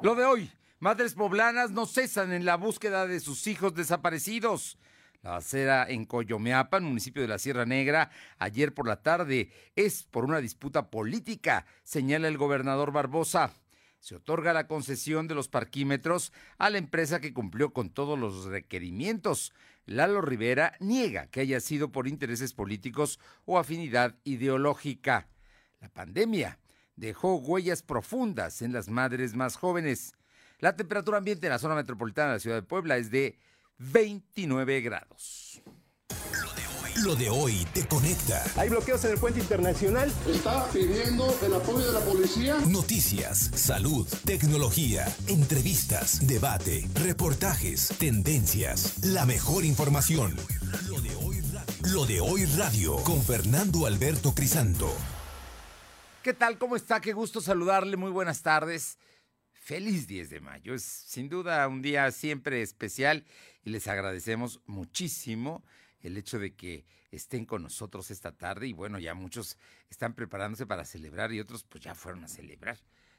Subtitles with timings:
[0.00, 0.48] Lo de hoy,
[0.78, 4.78] madres poblanas no cesan en la búsqueda de sus hijos desaparecidos.
[5.22, 10.24] La acera en Coyomeapan, municipio de la Sierra Negra, ayer por la tarde es por
[10.24, 13.52] una disputa política, señala el gobernador Barbosa.
[13.98, 18.44] Se otorga la concesión de los parquímetros a la empresa que cumplió con todos los
[18.44, 19.52] requerimientos.
[19.84, 25.26] Lalo Rivera niega que haya sido por intereses políticos o afinidad ideológica.
[25.80, 26.60] La pandemia
[26.98, 30.12] dejó huellas profundas en las madres más jóvenes.
[30.58, 33.38] La temperatura ambiente en la zona metropolitana de la ciudad de Puebla es de
[33.78, 35.62] 29 grados.
[37.04, 38.42] Lo de hoy te conecta.
[38.56, 40.12] Hay bloqueos en el puente internacional.
[40.26, 42.56] Está pidiendo el apoyo de la policía.
[42.66, 50.34] Noticias, salud, tecnología, entrevistas, debate, reportajes, tendencias, la mejor información.
[50.88, 54.92] Lo de hoy radio, Lo de hoy radio con Fernando Alberto Crisanto.
[56.28, 56.58] ¿Qué tal?
[56.58, 57.00] ¿Cómo está?
[57.00, 57.96] Qué gusto saludarle.
[57.96, 58.98] Muy buenas tardes.
[59.50, 60.74] Feliz 10 de mayo.
[60.74, 63.24] Es sin duda un día siempre especial
[63.64, 65.64] y les agradecemos muchísimo
[66.00, 69.56] el hecho de que estén con nosotros esta tarde y bueno, ya muchos
[69.88, 72.76] están preparándose para celebrar y otros pues ya fueron a celebrar.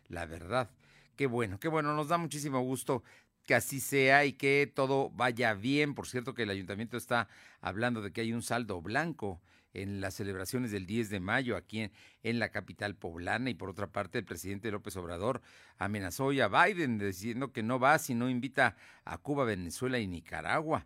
[0.08, 0.70] La verdad,
[1.16, 3.02] qué bueno, qué bueno, nos da muchísimo gusto
[3.44, 5.96] que así sea y que todo vaya bien.
[5.96, 7.28] Por cierto que el ayuntamiento está
[7.60, 9.42] hablando de que hay un saldo blanco
[9.74, 11.92] en las celebraciones del 10 de mayo aquí
[12.24, 15.42] en, la capital poblana y por otra parte el presidente López Obrador
[15.78, 18.76] amenazó hoy a Biden diciendo que no va si no invita
[19.06, 20.86] a Cuba, Venezuela y Nicaragua.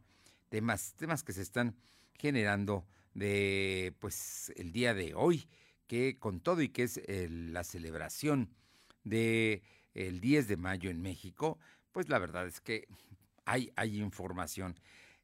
[0.49, 1.75] Temas, temas que se están
[2.17, 5.47] generando de pues el día de hoy,
[5.87, 8.49] que con todo y que es el, la celebración
[9.03, 11.59] de el 10 de mayo en México,
[11.91, 12.87] pues la verdad es que
[13.45, 14.75] hay, hay información.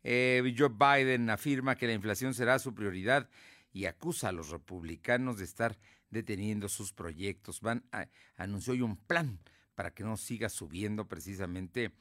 [0.03, 3.29] Eh, Joe Biden afirma que la inflación será su prioridad
[3.71, 5.77] y acusa a los republicanos de estar
[6.09, 7.61] deteniendo sus proyectos.
[7.61, 9.39] Van a, anunció hoy un plan
[9.75, 11.91] para que no siga subiendo precisamente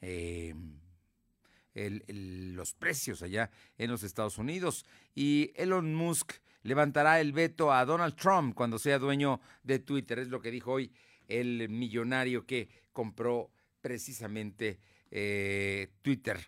[0.00, 0.74] el,
[2.54, 4.84] los precios allá en los Estados Unidos.
[5.14, 10.18] Y Elon Musk levantará el veto a Donald Trump cuando sea dueño de Twitter.
[10.18, 10.92] Es lo que dijo hoy
[11.28, 13.50] el millonario que compró
[13.80, 14.80] precisamente
[15.10, 16.38] eh, Twitter.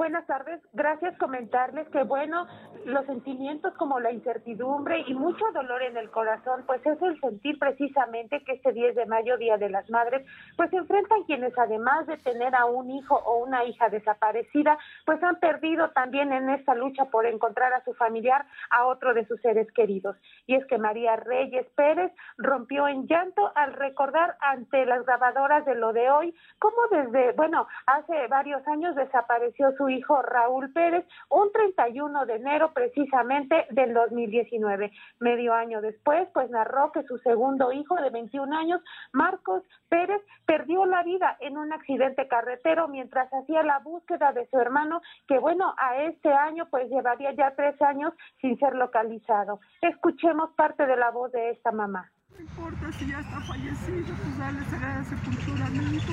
[0.00, 0.62] Buenas tardes.
[0.72, 1.14] Gracias.
[1.18, 2.46] Comentarles que, bueno,
[2.86, 7.58] los sentimientos como la incertidumbre y mucho dolor en el corazón, pues es el sentir
[7.58, 12.06] precisamente que este 10 de mayo, Día de las Madres, pues se enfrentan quienes además
[12.06, 16.74] de tener a un hijo o una hija desaparecida, pues han perdido también en esta
[16.74, 20.16] lucha por encontrar a su familiar, a otro de sus seres queridos.
[20.46, 25.74] Y es que María Reyes Pérez rompió en llanto al recordar ante las grabadoras de
[25.74, 31.50] lo de hoy, cómo desde, bueno, hace varios años desapareció su hijo Raúl Pérez un
[31.52, 34.90] 31 de enero precisamente del 2019.
[35.18, 38.80] Medio año después, pues narró que su segundo hijo de 21 años,
[39.12, 44.58] Marcos Pérez, perdió la vida en un accidente carretero mientras hacía la búsqueda de su
[44.58, 49.60] hermano, que bueno, a este año pues llevaría ya tres años sin ser localizado.
[49.82, 52.10] Escuchemos parte de la voz de esta mamá.
[52.30, 56.12] No importa si ya está fallecido, pues dale sagrada sepultura a mi hijo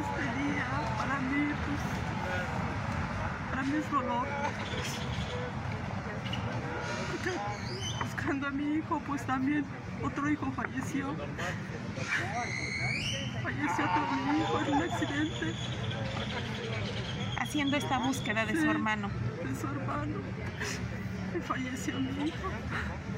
[0.00, 0.66] este día
[0.98, 1.80] para mí, pues,
[3.50, 4.26] para mí es dolor.
[7.10, 7.30] Porque
[8.04, 9.64] buscando a mi hijo, pues también
[10.02, 11.14] otro hijo falleció.
[13.42, 15.54] Falleció otro mi hijo en un accidente.
[17.38, 19.10] Haciendo esta búsqueda de su hermano.
[19.44, 20.18] De su hermano.
[21.46, 22.48] Falleció mi hijo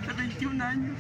[0.07, 0.97] de 21 años.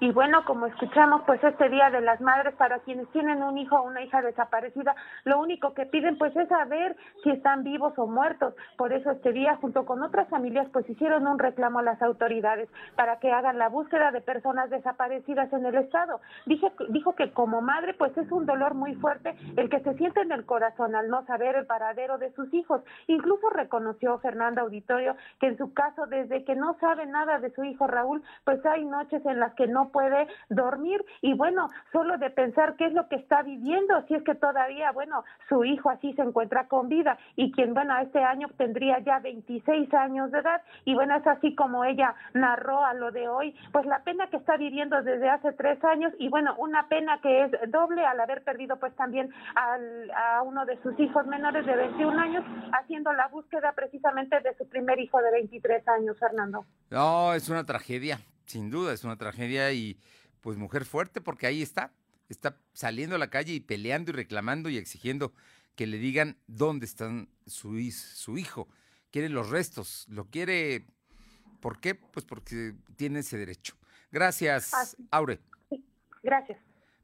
[0.00, 3.76] Y bueno, como escuchamos, pues este Día de las Madres, para quienes tienen un hijo
[3.76, 4.94] o una hija desaparecida,
[5.24, 8.54] lo único que piden pues es saber si están vivos o muertos.
[8.76, 12.68] Por eso este día, junto con otras familias, pues hicieron un reclamo a las autoridades
[12.96, 16.20] para que hagan la búsqueda de personas desaparecidas en el Estado.
[16.46, 20.20] Dije, dijo que como madre, pues es un dolor muy fuerte el que se siente
[20.20, 22.82] en el corazón al no saber el paradero de sus hijos.
[23.06, 27.64] Incluso reconoció Fernanda Auditorio que en su caso, desde que no sabe nada de su
[27.64, 31.04] hijo Raúl, pues hay noches en las que no puede dormir.
[31.20, 34.92] Y bueno, solo de pensar qué es lo que está viviendo, si es que todavía,
[34.92, 39.18] bueno, su hijo así se encuentra con vida y quien, bueno, este año tendría ya
[39.18, 40.62] 26 años de edad.
[40.84, 44.36] Y bueno, es así como ella narró a lo de hoy, pues la pena que
[44.36, 48.42] está viviendo desde hace tres años y bueno, una pena que es doble al haber
[48.44, 53.28] perdido pues también al, a uno de sus hijos menores de 21 años haciendo la
[53.28, 56.64] búsqueda precisamente de su primer hijo de 23 años, Fernando.
[56.90, 59.98] No, es una tragedia, sin duda, es una tragedia y
[60.40, 61.92] pues mujer fuerte porque ahí está,
[62.28, 65.32] está saliendo a la calle y peleando y reclamando y exigiendo
[65.74, 68.68] que le digan dónde están su, su hijo.
[69.10, 70.86] Quiere los restos, lo quiere,
[71.60, 71.94] ¿por qué?
[71.94, 73.76] Pues porque tiene ese derecho.
[74.10, 75.40] Gracias, Aure.
[76.22, 76.58] Gracias.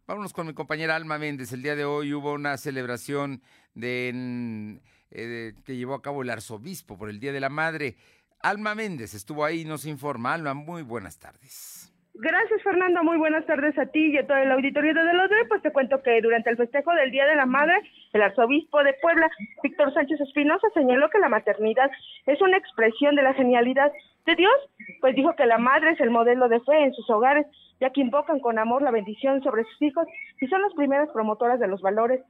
[0.07, 1.53] Vámonos con mi compañera Alma Méndez.
[1.53, 3.43] El día de hoy hubo una celebración
[3.75, 7.97] de, eh, que llevó a cabo el arzobispo por el Día de la Madre.
[8.43, 10.35] Alma Méndez estuvo ahí y nos informa.
[10.35, 11.93] Alma, muy buenas tardes.
[12.15, 13.03] Gracias, Fernando.
[13.05, 16.03] Muy buenas tardes a ti y a todo el auditorio de los Pues te cuento
[16.03, 17.81] que durante el festejo del Día de la Madre,
[18.13, 19.31] el arzobispo de Puebla,
[19.63, 21.91] Víctor Sánchez Espinosa, señaló que la maternidad
[22.27, 23.93] es una expresión de la genialidad
[24.27, 24.53] de Dios,
[25.01, 27.47] pues dijo que la madre es el modelo de fe en sus hogares,
[27.81, 30.07] ya que invocan con amor la bendición sobre sus hijos
[30.41, 32.21] y son las primeras promotoras de los valores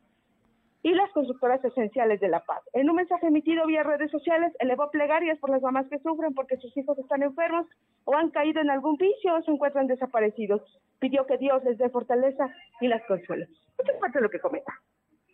[0.82, 2.62] y las constructoras esenciales de la paz.
[2.73, 6.56] En un mensaje emitido vía redes sociales, elevó plegarias por las mamás que sufren porque
[6.56, 7.67] sus hijos están enfermos
[8.05, 10.62] o han caído en algún vicio o se encuentran desaparecidos.
[10.99, 12.49] Pidió que Dios les dé fortaleza
[12.81, 13.49] y las consuele.
[13.79, 14.73] Esto es parte de lo que comenta.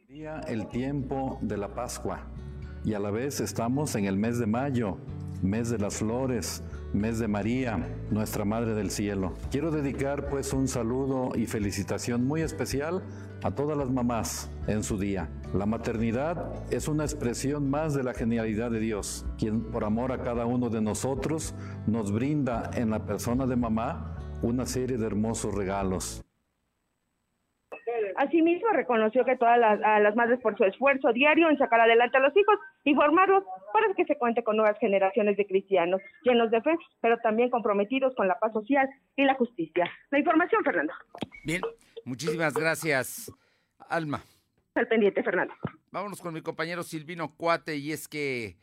[0.09, 2.21] Día el tiempo de la Pascua
[2.85, 4.99] y a la vez estamos en el mes de mayo,
[5.43, 6.63] mes de las flores,
[6.93, 9.35] mes de María, nuestra Madre del Cielo.
[9.51, 13.03] Quiero dedicar pues un saludo y felicitación muy especial
[13.43, 15.29] a todas las mamás en su día.
[15.55, 20.23] La maternidad es una expresión más de la genialidad de Dios, quien por amor a
[20.23, 21.55] cada uno de nosotros
[21.87, 26.26] nos brinda en la persona de mamá una serie de hermosos regalos.
[28.19, 32.17] Asimismo, reconoció que todas las, a las madres por su esfuerzo diario en sacar adelante
[32.17, 36.51] a los hijos y formarlos para que se cuente con nuevas generaciones de cristianos llenos
[36.51, 39.91] de fe, pero también comprometidos con la paz social y la justicia.
[40.11, 40.93] La información, Fernando.
[41.45, 41.61] Bien,
[42.05, 43.33] muchísimas gracias,
[43.89, 44.23] Alma.
[44.75, 45.55] Al pendiente, Fernando.
[45.91, 48.57] Vámonos con mi compañero Silvino Cuate y es que,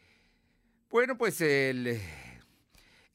[0.89, 1.99] bueno, pues el,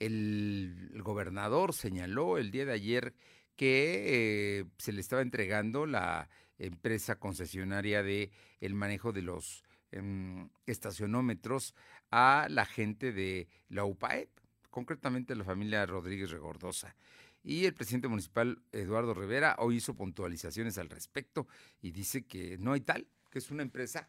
[0.00, 3.12] el gobernador señaló el día de ayer
[3.58, 10.48] que eh, se le estaba entregando la empresa concesionaria de el manejo de los em,
[10.66, 11.74] estacionómetros
[12.12, 14.30] a la gente de la UPAEP,
[14.70, 16.94] concretamente la familia Rodríguez Regordosa.
[17.42, 21.48] Y el presidente municipal Eduardo Rivera hoy hizo puntualizaciones al respecto
[21.82, 24.08] y dice que no hay tal, que es una empresa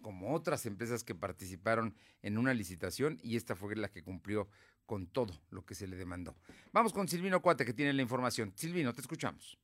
[0.00, 4.48] como otras empresas que participaron en una licitación y esta fue la que cumplió
[4.86, 6.34] con todo lo que se le demandó.
[6.72, 8.52] Vamos con Silvino Cuate que tiene la información.
[8.54, 9.58] Silvino, te escuchamos.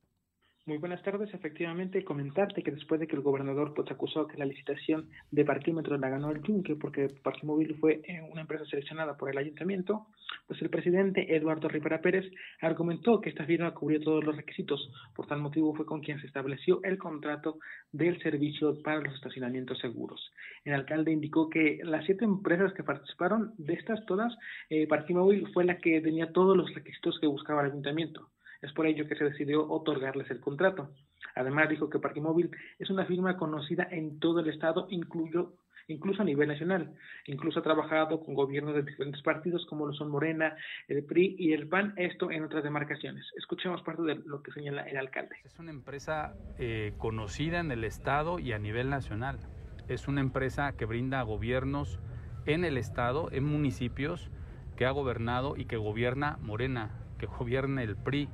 [0.64, 1.34] Muy buenas tardes.
[1.34, 5.98] Efectivamente, comentarte que después de que el gobernador pues, acusó que la licitación de parquímetros
[5.98, 10.06] la ganó el Yunque porque Parquimóvil fue eh, una empresa seleccionada por el ayuntamiento,
[10.46, 14.88] pues el presidente Eduardo Rivera Pérez argumentó que esta firma cubrió todos los requisitos.
[15.16, 17.58] Por tal motivo fue con quien se estableció el contrato
[17.90, 20.30] del servicio para los estacionamientos seguros.
[20.64, 24.32] El alcalde indicó que las siete empresas que participaron, de estas todas,
[24.70, 28.28] eh, Parquimóvil fue la que tenía todos los requisitos que buscaba el ayuntamiento.
[28.62, 30.88] Es por ello que se decidió otorgarles el contrato.
[31.34, 35.54] Además, dijo que Parquimóvil es una firma conocida en todo el estado, incluyo,
[35.88, 36.94] incluso a nivel nacional.
[37.26, 41.52] Incluso ha trabajado con gobiernos de diferentes partidos como lo son Morena, el PRI y
[41.52, 43.26] el PAN, esto en otras demarcaciones.
[43.36, 45.36] Escuchemos parte de lo que señala el alcalde.
[45.44, 49.40] Es una empresa eh, conocida en el estado y a nivel nacional.
[49.88, 51.98] Es una empresa que brinda a gobiernos
[52.46, 54.30] en el estado, en municipios,
[54.76, 58.28] que ha gobernado y que gobierna Morena, que gobierna el PRI,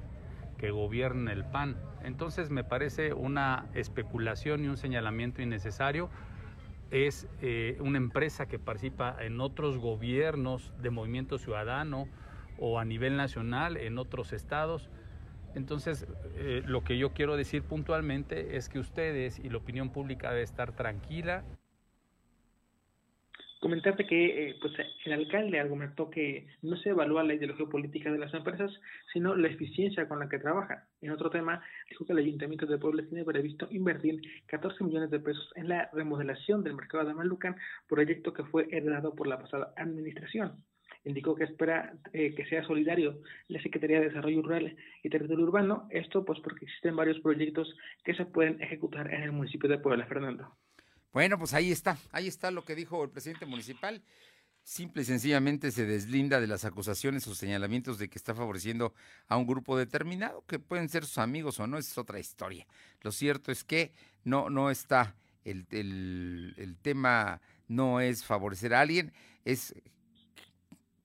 [0.58, 1.76] que gobierne el PAN.
[2.02, 6.10] Entonces me parece una especulación y un señalamiento innecesario.
[6.90, 12.08] Es eh, una empresa que participa en otros gobiernos de movimiento ciudadano
[12.58, 14.90] o a nivel nacional en otros estados.
[15.54, 20.30] Entonces, eh, lo que yo quiero decir puntualmente es que ustedes y la opinión pública
[20.30, 21.44] debe estar tranquila
[23.60, 24.72] Comentarte que eh, pues,
[25.04, 28.70] el alcalde argumentó que no se evalúa la ideología política de las empresas,
[29.12, 30.78] sino la eficiencia con la que trabajan.
[31.00, 31.60] En otro tema,
[31.90, 35.90] dijo que el Ayuntamiento de Puebla tiene previsto invertir 14 millones de pesos en la
[35.92, 37.56] remodelación del mercado de Malucan,
[37.88, 40.62] proyecto que fue heredado por la pasada administración
[41.04, 45.88] indicó que espera eh, que sea solidario la Secretaría de Desarrollo Rural y Territorio Urbano,
[45.90, 47.74] esto pues porque existen varios proyectos
[48.04, 50.56] que se pueden ejecutar en el municipio de Puebla, Fernando.
[51.12, 54.02] Bueno, pues ahí está, ahí está lo que dijo el presidente municipal.
[54.62, 58.92] Simple y sencillamente se deslinda de las acusaciones o señalamientos de que está favoreciendo
[59.26, 62.66] a un grupo determinado, que pueden ser sus amigos o no, es otra historia.
[63.00, 63.92] Lo cierto es que
[64.24, 69.14] no, no está, el, el, el tema no es favorecer a alguien,
[69.46, 69.74] es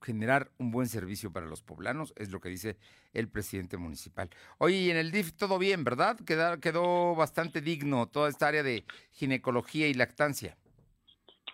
[0.04, 2.76] generar un buen servicio para los poblanos, es lo que dice
[3.12, 4.28] el presidente municipal.
[4.58, 6.18] Oye, en el DIF todo bien, ¿verdad?
[6.60, 10.56] Quedó bastante digno toda esta área de ginecología y lactancia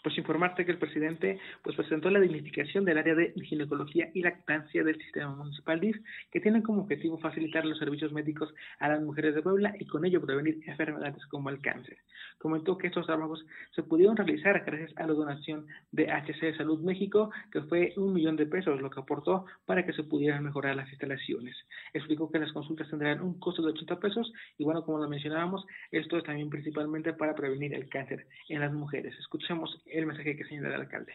[0.03, 4.83] pues informarte que el presidente pues presentó la dignificación del área de ginecología y lactancia
[4.83, 5.97] del sistema municipal DIF,
[6.31, 10.05] que tiene como objetivo facilitar los servicios médicos a las mujeres de Puebla y con
[10.05, 11.99] ello prevenir enfermedades como el cáncer.
[12.39, 17.31] Comentó que estos trabajos se pudieron realizar gracias a la donación de HC Salud México,
[17.53, 20.89] que fue un millón de pesos, lo que aportó para que se pudieran mejorar las
[20.89, 21.57] instalaciones.
[21.93, 25.67] Explicó que las consultas tendrán un costo de 80 pesos y bueno, como lo mencionábamos,
[25.91, 29.15] esto es también principalmente para prevenir el cáncer en las mujeres.
[29.19, 31.13] Escuchemos el mensaje que señala el alcalde.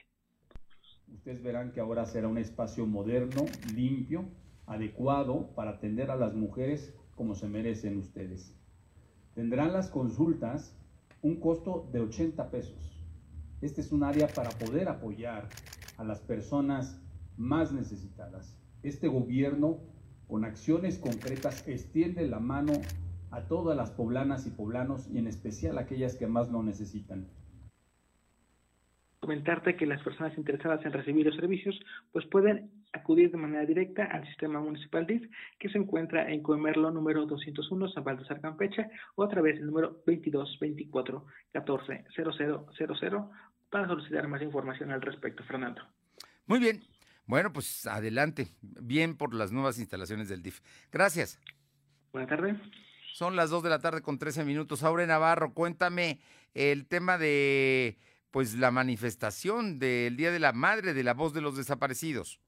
[1.13, 4.25] Ustedes verán que ahora será un espacio moderno, limpio,
[4.65, 8.53] adecuado para atender a las mujeres como se merecen ustedes.
[9.33, 10.77] Tendrán las consultas
[11.21, 13.01] un costo de 80 pesos.
[13.61, 15.47] Este es un área para poder apoyar
[15.97, 17.01] a las personas
[17.37, 18.57] más necesitadas.
[18.83, 19.79] Este gobierno,
[20.27, 22.73] con acciones concretas, extiende la mano
[23.31, 27.27] a todas las poblanas y poblanos y en especial a aquellas que más lo necesitan
[29.25, 31.75] comentarte que las personas interesadas en recibir los servicios
[32.11, 35.23] pues pueden acudir de manera directa al sistema municipal DIF
[35.57, 40.03] que se encuentra en Coemerlo número 201 San Baltasar Campeche o a través del número
[40.05, 43.25] 22 24 14 0000
[43.71, 45.81] para solicitar más información al respecto, Fernando.
[46.45, 46.83] Muy bien.
[47.25, 48.49] Bueno, pues adelante.
[48.61, 50.59] Bien por las nuevas instalaciones del DIF.
[50.91, 51.39] Gracias.
[52.13, 52.57] Buenas tardes.
[53.11, 54.83] Son las 2 de la tarde con 13 minutos.
[54.83, 56.19] Aure Navarro, cuéntame
[56.53, 57.97] el tema de
[58.35, 62.41] pues la manifestación del Día de la Madre de la Voz de los Desaparecidos.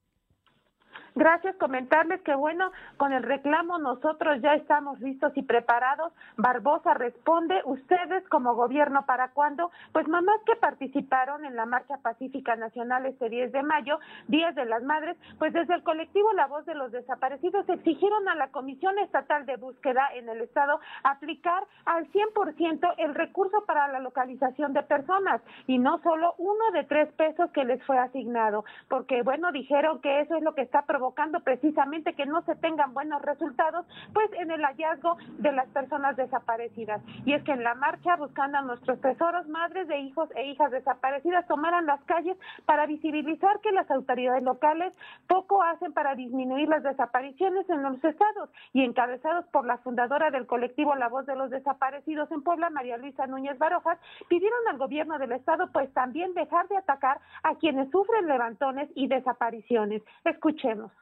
[1.18, 6.12] Gracias, comentarles que bueno, con el reclamo nosotros ya estamos listos y preparados.
[6.36, 9.72] Barbosa responde, ustedes como gobierno, ¿para cuándo?
[9.90, 13.98] Pues mamás que participaron en la Marcha Pacífica Nacional este 10 de mayo,
[14.28, 18.36] Días de las Madres, pues desde el colectivo La Voz de los Desaparecidos exigieron a
[18.36, 23.98] la Comisión Estatal de Búsqueda en el Estado aplicar al 100% el recurso para la
[23.98, 29.22] localización de personas y no solo uno de tres pesos que les fue asignado, porque
[29.22, 32.92] bueno, dijeron que eso es lo que está provocando provocando precisamente que no se tengan
[32.92, 37.00] buenos resultados, pues en el hallazgo de las personas desaparecidas.
[37.24, 40.70] Y es que en la marcha buscando a nuestros tesoros, madres de hijos e hijas
[40.70, 42.36] desaparecidas tomaran las calles
[42.66, 44.92] para visibilizar que las autoridades locales
[45.26, 50.46] poco hacen para disminuir las desapariciones en los estados y encabezados por la fundadora del
[50.46, 53.98] colectivo La Voz de los Desaparecidos en Puebla, María Luisa Núñez Barojas,
[54.28, 59.08] pidieron al gobierno del estado pues también dejar de atacar a quienes sufren levantones y
[59.08, 60.02] desapariciones.
[60.24, 60.92] Escuchemos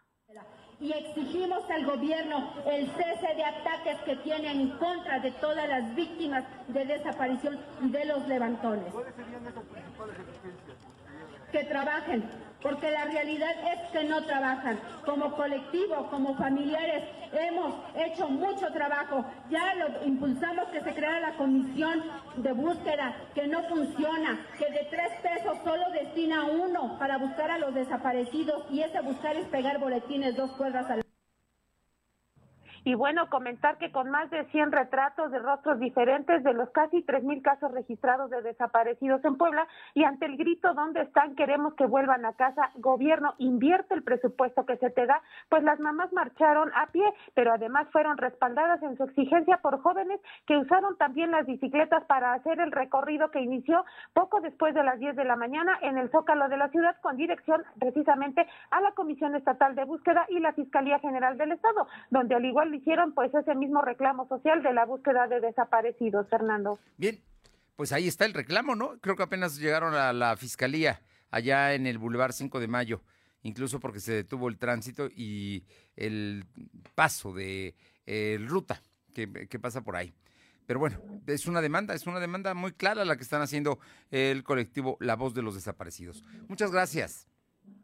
[0.80, 5.94] y exigimos al gobierno el cese de ataques que tienen en contra de todas las
[5.94, 8.92] víctimas de desaparición y de los levantones.
[8.92, 10.76] ¿Cuáles serían esas principales exigencias?
[11.50, 12.24] Que trabajen,
[12.62, 14.78] porque la realidad es que no trabajan.
[15.04, 19.24] Como colectivo, como familiares, hemos hecho mucho trabajo.
[19.50, 22.02] Ya lo impulsamos que se creara la comisión
[22.36, 27.58] de búsqueda, que no funciona, que de tres pesos solo destina uno para buscar a
[27.58, 31.05] los desaparecidos y ese buscar es pegar boletines dos cuadras al
[32.86, 37.04] y bueno, comentar que con más de 100 retratos de rostros diferentes de los casi
[37.04, 41.34] 3.000 casos registrados de desaparecidos en Puebla y ante el grito ¿dónde están?
[41.34, 42.70] Queremos que vuelvan a casa.
[42.76, 45.20] Gobierno, invierte el presupuesto que se te da.
[45.48, 50.20] Pues las mamás marcharon a pie, pero además fueron respaldadas en su exigencia por jóvenes
[50.46, 55.00] que usaron también las bicicletas para hacer el recorrido que inició poco después de las
[55.00, 58.92] 10 de la mañana en el Zócalo de la ciudad con dirección precisamente a la
[58.92, 63.34] Comisión Estatal de Búsqueda y la Fiscalía General del Estado, donde al igual hicieron pues
[63.34, 66.78] ese mismo reclamo social de la búsqueda de desaparecidos, Fernando.
[66.96, 67.20] Bien,
[67.76, 68.98] pues ahí está el reclamo, ¿no?
[69.00, 73.02] Creo que apenas llegaron a la fiscalía allá en el Boulevard 5 de Mayo,
[73.42, 75.64] incluso porque se detuvo el tránsito y
[75.96, 76.44] el
[76.94, 77.74] paso de
[78.46, 78.80] ruta
[79.12, 80.14] que, que, pasa por ahí.
[80.66, 83.78] pero bueno, es una demanda, es una demanda muy clara la que están haciendo
[84.10, 86.22] el colectivo La Voz de los Desaparecidos.
[86.48, 87.26] Muchas gracias.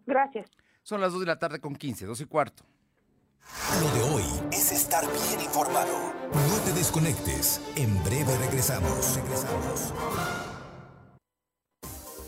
[0.07, 0.51] Gracias.
[0.83, 2.65] Son las 2 de la tarde con 15, 2 y cuarto.
[3.81, 6.13] Lo de hoy es estar bien informado.
[6.33, 7.61] No te desconectes.
[7.75, 9.17] En breve regresamos.
[9.17, 9.93] Regresamos.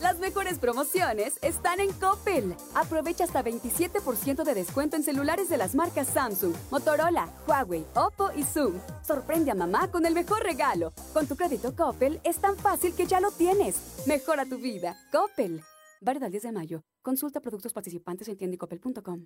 [0.01, 2.55] Las mejores promociones están en Coppel.
[2.73, 8.43] Aprovecha hasta 27% de descuento en celulares de las marcas Samsung, Motorola, Huawei, Oppo y
[8.43, 8.73] Zoom.
[9.03, 10.93] Sorprende a mamá con el mejor regalo.
[11.13, 13.77] Con tu crédito Coppel es tan fácil que ya lo tienes.
[14.07, 14.97] Mejora tu vida.
[15.11, 15.63] Coppel.
[16.01, 16.83] Válido al 10 de mayo.
[17.01, 19.25] Consulta productos participantes en tiendicoppel.com.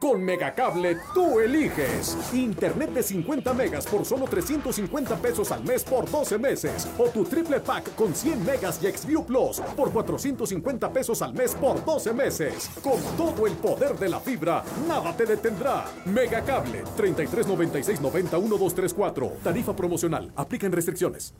[0.00, 2.16] Con Megacable tú eliges.
[2.32, 6.88] Internet de 50 megas por solo 350 pesos al mes por 12 meses.
[6.96, 11.54] O tu triple pack con 100 megas y Xview Plus por 450 pesos al mes
[11.54, 12.70] por 12 meses.
[12.82, 15.84] Con todo el poder de la fibra, nada te detendrá.
[16.06, 19.32] Megacable 33 96 90 1234.
[19.44, 20.32] Tarifa promocional.
[20.34, 21.34] Aplican restricciones.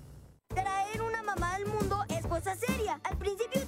[0.48, 3.00] Traer una mamá al mundo es cosa seria.
[3.04, 3.60] Al principio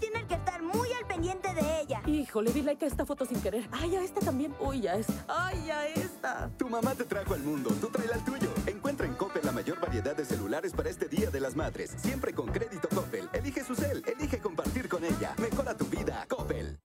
[2.32, 3.68] Híjole, di like a esta foto sin querer.
[3.70, 4.54] Ay, a esta también.
[4.58, 5.12] Uy, a esta.
[5.28, 6.50] Ay, a esta.
[6.56, 8.48] Tu mamá te trajo al mundo, tú trae al tuyo.
[8.66, 11.90] Encuentra en Coppel la mayor variedad de celulares para este Día de las Madres.
[11.98, 13.28] Siempre con crédito Coppel.
[13.34, 15.34] Elige su cel, elige compartir con ella.
[15.36, 16.80] Mejora tu vida, Coppel.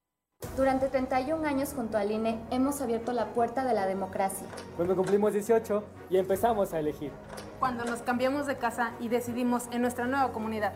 [0.57, 4.47] Durante 31 años junto al INE hemos abierto la puerta de la democracia.
[4.75, 7.13] Cuando cumplimos 18 y empezamos a elegir.
[7.59, 10.73] Cuando nos cambiamos de casa y decidimos en nuestra nueva comunidad.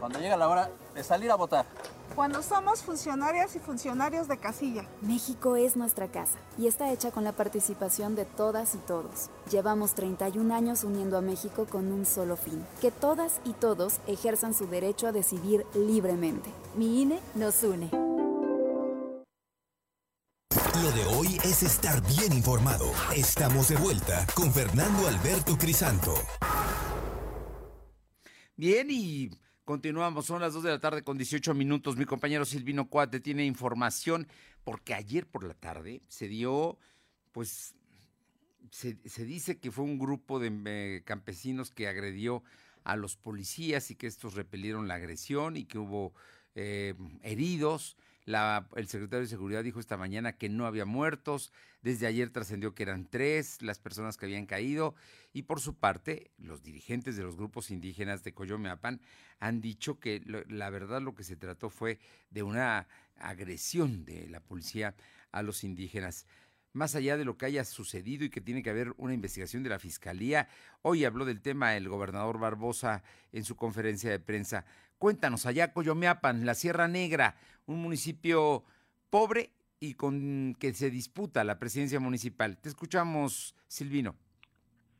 [0.00, 1.66] Cuando llega la hora de salir a votar.
[2.14, 4.86] Cuando somos funcionarias y funcionarios de casilla.
[5.00, 9.30] México es nuestra casa y está hecha con la participación de todas y todos.
[9.50, 14.54] Llevamos 31 años uniendo a México con un solo fin, que todas y todos ejerzan
[14.54, 16.50] su derecho a decidir libremente.
[16.76, 17.90] Mi INE nos une.
[20.82, 22.86] Lo de hoy es estar bien informado.
[23.14, 26.14] Estamos de vuelta con Fernando Alberto Crisanto.
[28.56, 29.30] Bien, y
[29.64, 30.26] continuamos.
[30.26, 31.96] Son las 2 de la tarde con 18 minutos.
[31.96, 34.26] Mi compañero Silvino Cuate tiene información
[34.62, 36.78] porque ayer por la tarde se dio,
[37.32, 37.74] pues,
[38.70, 42.42] se, dice que fue un grupo de eh, campesinos que agredió
[42.84, 46.14] a los policías y que estos repelieron la agresión y que hubo
[46.54, 47.96] eh, heridos.
[48.26, 51.52] La, el secretario de Seguridad dijo esta mañana que no había muertos.
[51.84, 54.94] Desde ayer trascendió que eran tres las personas que habían caído.
[55.34, 59.02] Y por su parte, los dirigentes de los grupos indígenas de Coyomeapan
[59.38, 61.98] han dicho que la verdad lo que se trató fue
[62.30, 64.94] de una agresión de la policía
[65.30, 66.26] a los indígenas.
[66.72, 69.68] Más allá de lo que haya sucedido y que tiene que haber una investigación de
[69.68, 70.48] la Fiscalía,
[70.80, 74.64] hoy habló del tema el gobernador Barbosa en su conferencia de prensa.
[74.96, 78.64] Cuéntanos, allá Coyomeapan, la Sierra Negra, un municipio
[79.10, 79.52] pobre
[79.84, 82.56] y con que se disputa la presidencia municipal.
[82.56, 84.16] Te escuchamos, Silvino.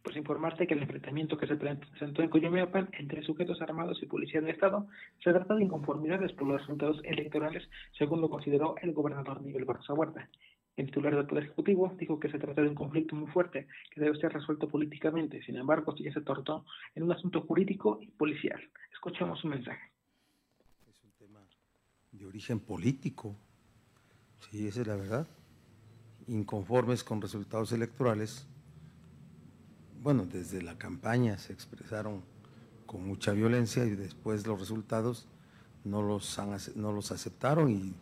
[0.03, 4.43] Pues informarte que el enfrentamiento que se presentó en Coyomeapan entre sujetos armados y policía
[4.43, 4.87] del Estado
[5.23, 7.67] se trata de inconformidades por los resultados electorales,
[7.97, 10.29] según lo consideró el gobernador Miguel Barroso Huerta.
[10.77, 14.01] El titular del Poder Ejecutivo dijo que se trata de un conflicto muy fuerte que
[14.01, 15.43] debe ser resuelto políticamente.
[15.45, 18.61] Sin embargo, ya se tortó en un asunto jurídico y policial.
[18.93, 19.91] Escuchemos su mensaje.
[20.87, 21.41] Es un tema
[22.13, 23.37] de origen político.
[24.51, 25.27] Sí, esa es la verdad.
[26.27, 28.47] Inconformes con resultados electorales.
[30.03, 32.23] Bueno, desde la campaña se expresaron
[32.87, 35.27] con mucha violencia y después los resultados
[35.85, 37.95] no los, han, no los aceptaron y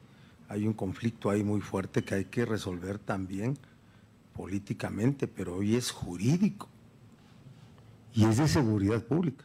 [0.49, 3.57] hay un conflicto ahí muy fuerte que hay que resolver también
[4.35, 6.69] políticamente, pero hoy es jurídico
[8.15, 9.45] y es de seguridad pública.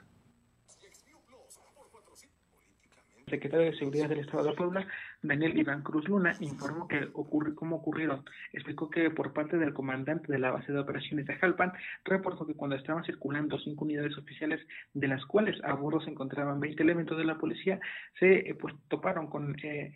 [3.16, 4.88] El secretario de Seguridad del Estado de Puebla,
[5.22, 8.24] Daniel Iván Cruz Luna, informó que ocurre, cómo ocurrieron.
[8.54, 11.74] Explicó que por parte del comandante de la base de operaciones de Jalpan,
[12.06, 16.60] reportó que cuando estaban circulando cinco unidades oficiales, de las cuales a bordo se encontraban
[16.60, 17.80] 20 elementos de la policía,
[18.20, 19.94] se eh, pues, toparon con, eh,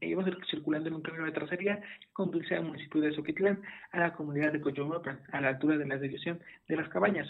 [0.00, 4.52] iban circulando en un camino de tracería que conduce municipio de Soquitlán, a la comunidad
[4.52, 7.28] de Coyomapan, a la altura de la división de las cabañas.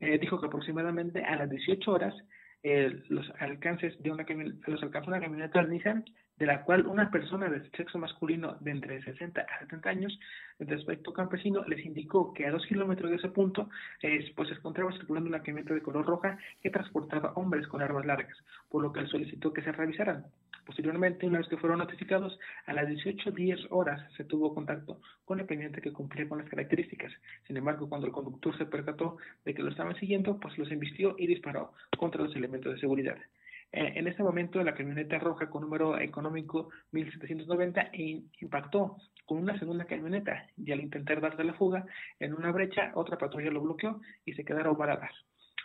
[0.00, 2.14] Eh, dijo que aproximadamente a las 18 horas,
[2.62, 4.24] eh, los alcances de una
[4.66, 6.04] los alcanzó una camioneta Nissan
[6.38, 10.18] de la cual una persona de sexo masculino de entre 60 a 70 años,
[10.58, 13.68] de aspecto campesino, les indicó que a dos kilómetros de ese punto
[14.34, 18.36] pues se encontraba circulando una camioneta de color roja que transportaba hombres con armas largas,
[18.70, 20.24] por lo que solicitó que se revisaran.
[20.64, 25.46] Posteriormente, una vez que fueron notificados, a las 18.10 horas se tuvo contacto con el
[25.46, 27.12] pendiente que cumplía con las características.
[27.46, 31.16] Sin embargo, cuando el conductor se percató de que lo estaban siguiendo, pues los embistió
[31.18, 33.18] y disparó contra los elementos de seguridad.
[33.72, 37.90] Eh, en ese momento, la camioneta roja con número económico 1790
[38.40, 41.86] impactó con una segunda camioneta y al intentar darse la fuga
[42.20, 45.12] en una brecha, otra patrulla lo bloqueó y se quedaron varadas.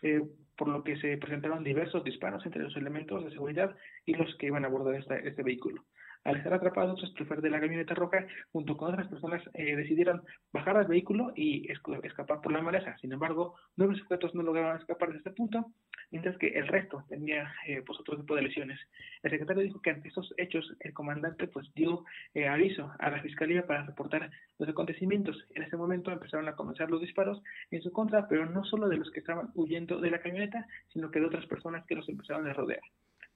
[0.01, 0.21] Eh,
[0.57, 4.47] por lo que se presentaron diversos disparos entre los elementos de seguridad y los que
[4.47, 5.83] iban a abordar este vehículo.
[6.27, 10.23] Al estar atrapados, el chofer de la camioneta roja, junto con otras personas, eh, decidieron
[10.51, 12.97] bajar al vehículo y escapar por la maleza.
[12.97, 15.71] Sin embargo, nueve sujetos no lograron escapar de este punto,
[16.11, 18.77] mientras que el resto tenía eh, pues otro tipo de lesiones.
[19.23, 23.21] El secretario dijo que ante estos hechos, el comandante pues dio eh, aviso a la
[23.21, 25.47] fiscalía para reportar los acontecimientos.
[25.55, 28.97] En ese momento empezaron a comenzar los disparos en su contra, pero no solo de
[28.97, 32.45] los que estaban huyendo de la camioneta, sino que de otras personas que los empezaron
[32.47, 32.81] a rodear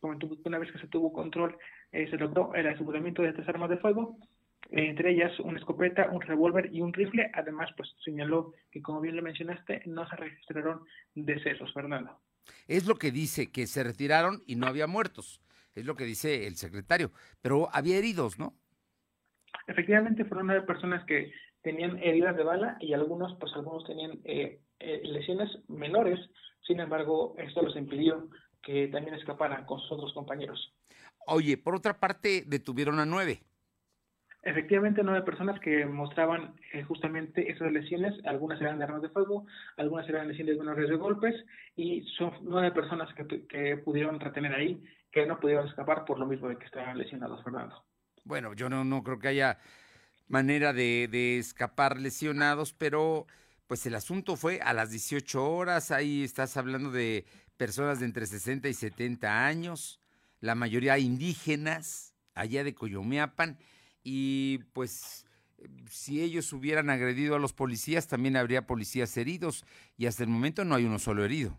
[0.01, 1.57] una vez que se tuvo control,
[1.91, 4.17] eh, se logró el aseguramiento de tres armas de fuego,
[4.69, 7.29] entre ellas una escopeta, un revólver y un rifle.
[7.33, 10.81] Además, pues señaló que, como bien lo mencionaste, no se registraron
[11.13, 12.19] decesos, Fernando.
[12.67, 15.41] Es lo que dice, que se retiraron y no había muertos.
[15.75, 17.11] Es lo que dice el secretario.
[17.41, 18.53] Pero había heridos, ¿no?
[19.67, 24.59] Efectivamente, fueron nueve personas que tenían heridas de bala y algunos, pues algunos tenían eh,
[24.79, 26.19] eh, lesiones menores.
[26.65, 28.29] Sin embargo, esto los impidió
[28.61, 30.73] que también escaparan con sus otros compañeros.
[31.27, 33.41] Oye, por otra parte, detuvieron a nueve.
[34.43, 39.45] Efectivamente, nueve personas que mostraban eh, justamente esas lesiones, algunas eran de armas de fuego,
[39.77, 41.35] algunas eran lesiones menores de golpes,
[41.75, 46.47] y son nueve personas que, pudieron retener ahí, que no pudieron escapar por lo mismo
[46.47, 47.83] de que estaban lesionados, Fernando.
[48.23, 49.59] Bueno, yo no, no creo que haya
[50.27, 53.27] manera de, de escapar lesionados, pero
[53.71, 57.23] pues el asunto fue a las 18 horas, ahí estás hablando de
[57.55, 60.01] personas de entre 60 y 70 años,
[60.41, 63.57] la mayoría indígenas, allá de Coyomeapan,
[64.03, 65.25] y pues
[65.89, 69.63] si ellos hubieran agredido a los policías, también habría policías heridos,
[69.95, 71.57] y hasta el momento no hay uno solo herido.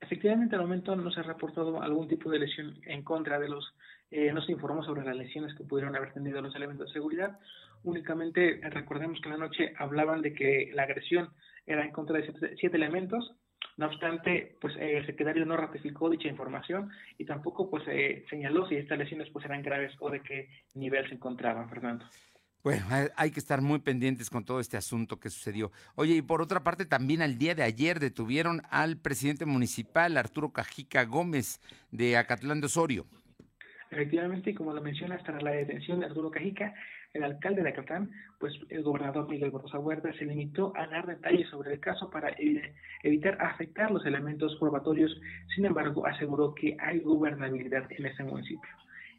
[0.00, 3.72] Efectivamente, al momento no se ha reportado algún tipo de lesión en contra de los,
[4.10, 7.38] eh, no se informó sobre las lesiones que pudieron haber tenido los elementos de seguridad.
[7.82, 11.30] Únicamente recordemos que en la noche hablaban de que la agresión
[11.66, 13.34] era en contra de siete elementos,
[13.76, 18.66] no obstante, pues eh, el secretario no ratificó dicha información y tampoco pues eh, señaló
[18.68, 22.04] si estas lesiones pues eran graves o de qué nivel se encontraban, Fernando.
[22.64, 25.70] Bueno, hay que estar muy pendientes con todo este asunto que sucedió.
[25.94, 30.52] Oye, y por otra parte, también al día de ayer detuvieron al presidente municipal, Arturo
[30.52, 31.60] Cajica Gómez,
[31.92, 33.06] de Acatlán de Osorio.
[33.90, 36.74] Efectivamente, y como lo menciona, tras la detención de Arturo Cajica,
[37.18, 41.48] el alcalde de Acatán, pues el gobernador Miguel Borrosa Huerta se limitó a dar detalles
[41.50, 42.34] sobre el caso para
[43.02, 45.14] evitar afectar los elementos probatorios,
[45.54, 48.70] sin embargo aseguró que hay gobernabilidad en ese municipio.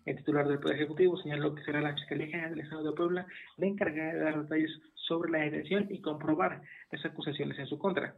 [0.06, 3.28] El titular del Poder Ejecutivo señaló que será la Fiscalía General del Estado de Puebla
[3.58, 8.16] la encargada de dar detalles sobre la detención y comprobar las acusaciones en su contra.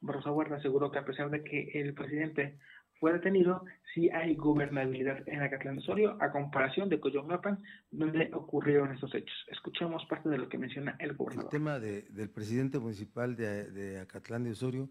[0.00, 2.58] Borrosa Huerta aseguró que a pesar de que el presidente
[2.98, 9.14] fue detenido, si hay gobernabilidad en Acatlán Osorio a comparación de Coyomapan, donde ocurrieron estos
[9.14, 9.36] hechos.
[9.48, 11.52] Escuchemos parte de lo que menciona el gobernador.
[11.52, 14.88] El tema del presidente municipal de, de Acatlán de Osorio,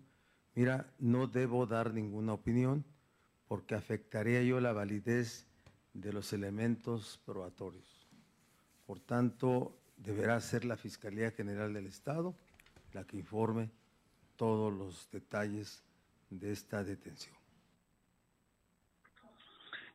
[0.55, 2.85] mira, no debo dar ninguna opinión
[3.47, 5.47] porque afectaría yo la validez
[5.93, 8.07] de los elementos probatorios.
[8.85, 12.35] Por tanto, deberá ser la Fiscalía General del Estado
[12.93, 13.69] la que informe
[14.35, 15.83] todos los detalles
[16.29, 17.36] de esta detención.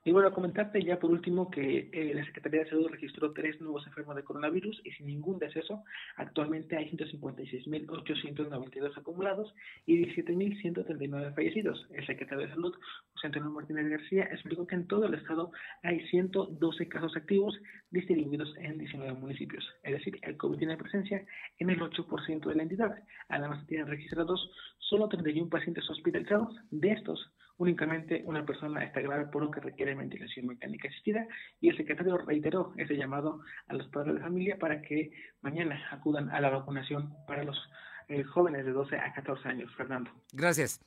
[0.05, 3.87] Y bueno, comentarte ya por último que eh, la Secretaría de Salud registró tres nuevos
[3.87, 5.85] enfermos de coronavirus y sin ningún deceso.
[6.17, 9.55] Actualmente hay 156.892 acumulados
[9.87, 11.87] y 17.139 fallecidos.
[11.95, 12.75] El secretario de Salud,
[13.13, 15.53] José Antonio Martínez García, explicó que en todo el estado
[15.85, 17.57] hay 112 casos activos
[17.93, 19.65] distribuidos en 19 municipios.
[19.85, 21.25] Es decir, el COVID tiene presencia
[21.59, 22.99] en el 8% de la entidad.
[23.29, 26.57] Además, tienen registrados solo 31 pacientes hospitalizados.
[26.73, 27.31] De estos,
[27.63, 31.29] únicamente una persona está grave por lo que requiere ventilación mecánica asistida
[31.61, 36.29] y el secretario reiteró ese llamado a los padres de familia para que mañana acudan
[36.31, 37.57] a la vacunación para los
[38.09, 39.73] eh, jóvenes de 12 a 14 años.
[39.77, 40.11] Fernando.
[40.33, 40.81] Gracias.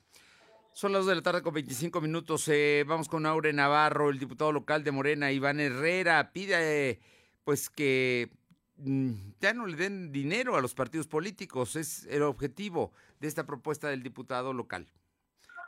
[0.72, 2.46] Son las 2 de la tarde con 25 minutos.
[2.48, 7.00] Eh, vamos con Aure Navarro, el diputado local de Morena, Iván Herrera, pide
[7.44, 8.28] pues que
[8.76, 11.74] mm, ya no le den dinero a los partidos políticos.
[11.74, 14.86] Es el objetivo de esta propuesta del diputado local.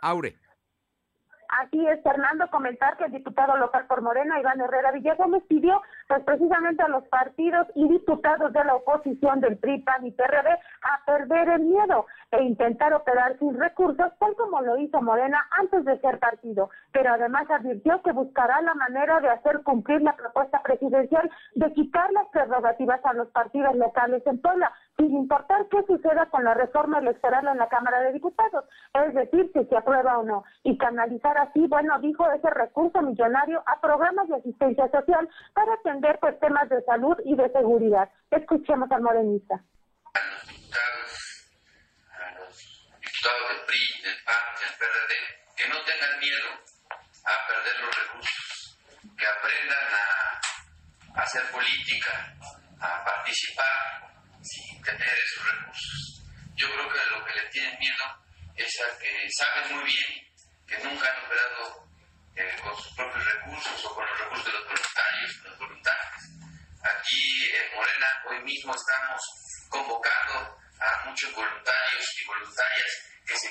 [0.02, 0.36] Aure.
[1.48, 6.22] Así es, Fernando, comentar que el diputado local por Morena, Iván Herrera Villagómez, pidió pues
[6.24, 11.04] precisamente a los partidos y diputados de la oposición del PRI, PAN y PRD a
[11.06, 15.98] perder el miedo e intentar operar sin recursos, tal como lo hizo Morena antes de
[16.00, 16.68] ser partido.
[16.92, 22.12] Pero además advirtió que buscará la manera de hacer cumplir la propuesta presidencial de quitar
[22.12, 26.98] las prerrogativas a los partidos locales en Puebla, sin importar qué suceda con la reforma
[26.98, 31.38] electoral en la Cámara de Diputados, es decir, si se aprueba o no, y canalizar
[31.38, 36.68] así, bueno, dijo ese recurso millonario a programas de asistencia social para atender pues temas
[36.68, 38.10] de salud y de seguridad.
[38.30, 39.54] Escuchemos al morenista.
[39.54, 39.60] A
[42.34, 42.58] los
[42.98, 45.14] diputados del PRI, del PAN, del PRD,
[45.56, 46.50] que no tengan miedo
[47.22, 48.78] a perder los recursos,
[49.16, 49.86] que aprendan
[51.14, 52.34] a hacer política,
[52.80, 56.22] a participar sin tener esos recursos.
[56.56, 58.04] Yo creo que lo que le tienen miedo
[58.56, 60.28] es a que saben muy bien
[60.66, 61.88] que nunca han operado
[62.36, 66.22] eh, con sus propios recursos o con los recursos de los voluntarios, los voluntarios.
[66.82, 69.20] Aquí en Morena hoy mismo estamos
[69.68, 72.92] convocando a muchos voluntarios y voluntarias
[73.26, 73.48] que se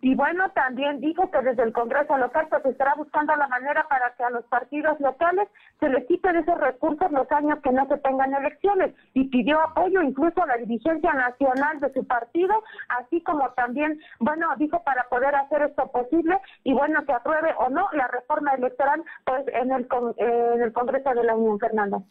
[0.00, 4.14] y bueno, también dijo que desde el Congreso local pues estará buscando la manera para
[4.16, 5.48] que a los partidos locales
[5.80, 10.00] se les quiten esos recursos los años que no se tengan elecciones y pidió apoyo
[10.02, 15.34] incluso a la dirigencia nacional de su partido, así como también, bueno, dijo para poder
[15.34, 19.82] hacer esto posible y bueno, que apruebe o no la reforma electoral pues en el,
[20.18, 22.04] eh, en el Congreso de la Unión, Fernando.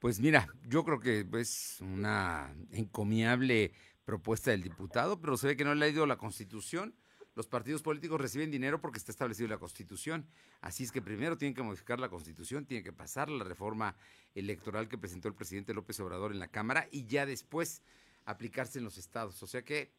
[0.00, 3.72] Pues mira, yo creo que es una encomiable
[4.04, 6.94] propuesta del diputado, pero se ve que no le ha ido la Constitución
[7.34, 10.26] los partidos políticos reciben dinero porque está establecido en la Constitución.
[10.60, 13.96] Así es que primero tienen que modificar la Constitución, tienen que pasar la reforma
[14.34, 17.82] electoral que presentó el presidente López Obrador en la Cámara y ya después
[18.24, 19.42] aplicarse en los estados.
[19.42, 19.92] O sea que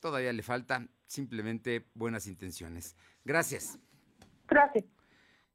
[0.00, 2.96] todavía le faltan simplemente buenas intenciones.
[3.24, 3.78] Gracias.
[4.46, 4.84] Gracias.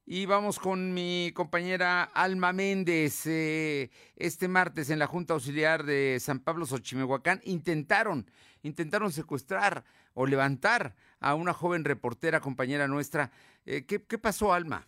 [0.05, 3.25] Y vamos con mi compañera Alma Méndez.
[3.25, 8.25] Eh, este martes en la Junta Auxiliar de San Pablo Xochimehuacán intentaron,
[8.63, 13.31] intentaron secuestrar o levantar a una joven reportera, compañera nuestra.
[13.65, 14.85] Eh, ¿qué, pasó, Alma?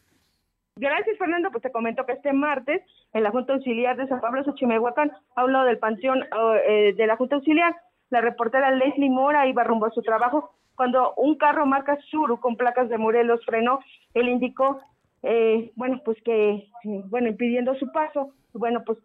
[0.75, 1.49] Gracias, Fernando.
[1.49, 2.81] Pues te comento que este martes,
[3.13, 6.25] en la Junta Auxiliar de San Pablo Xochimehuacán, a un lado del panteón
[6.67, 7.73] eh, de la Junta Auxiliar,
[8.09, 12.57] la reportera Leslie Mora iba rumbo a su trabajo cuando un carro marca Suru con
[12.57, 13.79] placas de Morelos frenó.
[14.13, 14.81] Él indicó
[15.25, 16.69] eh, bueno, pues que,
[17.09, 18.99] bueno, impidiendo su paso, bueno, pues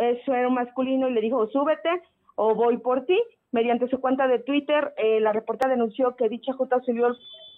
[0.00, 1.88] eso era un masculino y le dijo, súbete
[2.34, 3.18] o voy por ti.
[3.52, 7.12] Mediante su cuenta de Twitter, eh, la reportera denunció que dicha Junta Auxiliar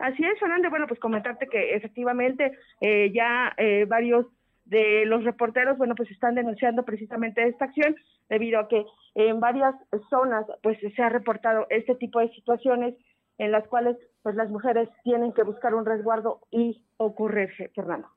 [0.00, 0.70] Así es, Fernando.
[0.70, 4.26] Bueno, pues comentarte que efectivamente eh, ya eh, varios
[4.64, 7.94] de los reporteros, bueno, pues están denunciando precisamente esta acción
[8.28, 8.84] debido a que
[9.14, 9.74] en varias
[10.10, 12.94] zonas, pues se ha reportado este tipo de situaciones
[13.38, 18.08] en las cuales, pues las mujeres tienen que buscar un resguardo y ocurrir, Fernando.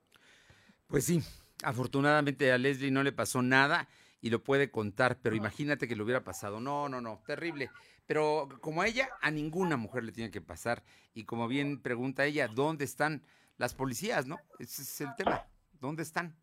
[0.88, 1.22] Pues sí,
[1.64, 3.88] Afortunadamente a Leslie no le pasó nada
[4.22, 6.60] y lo puede contar, pero imagínate que le hubiera pasado.
[6.60, 7.70] No, no, no, terrible.
[8.06, 10.84] Pero como a ella, a ninguna mujer le tiene que pasar.
[11.14, 13.24] Y como bien pregunta ella, ¿dónde están
[13.58, 14.38] las policías, no?
[14.60, 15.46] Ese es el tema.
[15.80, 16.36] ¿Dónde están?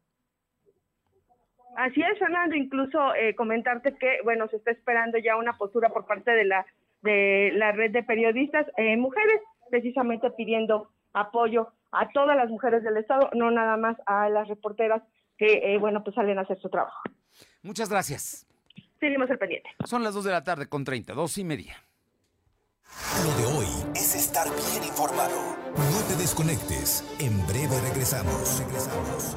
[1.77, 2.57] Así es, Fernando.
[2.57, 6.66] Incluso eh, comentarte que, bueno, se está esperando ya una postura por parte de la
[7.03, 12.96] de la red de periodistas eh, mujeres, precisamente pidiendo apoyo a todas las mujeres del
[12.96, 15.03] Estado, no nada más a las reporteras
[15.38, 17.01] que, eh, bueno, pues salen a hacer su trabajo.
[17.62, 18.46] Muchas gracias.
[19.01, 19.71] Seguimos el pendiente.
[19.85, 21.83] Son las 2 de la tarde con 30, dos y media.
[23.25, 25.57] Lo de hoy es estar bien informado.
[25.77, 27.05] No te desconectes.
[27.19, 28.61] En breve regresamos.
[28.61, 29.37] Regresamos.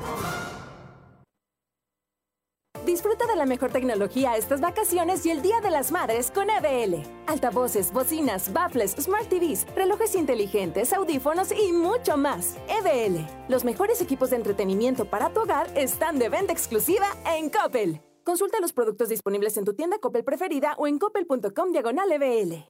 [2.85, 7.01] Disfruta de la mejor tecnología estas vacaciones y el Día de las Madres con EBL.
[7.27, 12.57] Altavoces, bocinas, baffles, smart TVs, relojes inteligentes, audífonos y mucho más.
[12.67, 13.25] EBL.
[13.47, 18.01] Los mejores equipos de entretenimiento para tu hogar están de venta exclusiva en Coppel.
[18.23, 22.65] Consulta los productos disponibles en tu tienda Coppel preferida o en coppel.com diagonal EBL.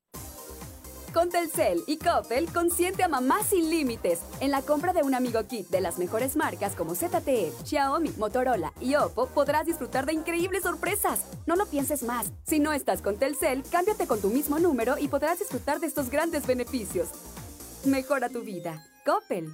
[1.14, 4.20] Con Telcel y Coppel, consiente a mamá sin límites.
[4.40, 8.74] En la compra de un amigo kit de las mejores marcas como ZTE, Xiaomi, Motorola
[8.82, 11.24] y Oppo, podrás disfrutar de increíbles sorpresas.
[11.46, 12.34] No lo pienses más.
[12.48, 16.10] Si no estás con Telcel, cámbiate con tu mismo número y podrás disfrutar de estos
[16.10, 17.10] grandes beneficios.
[17.86, 18.84] Mejora tu vida.
[19.06, 19.54] Coppel.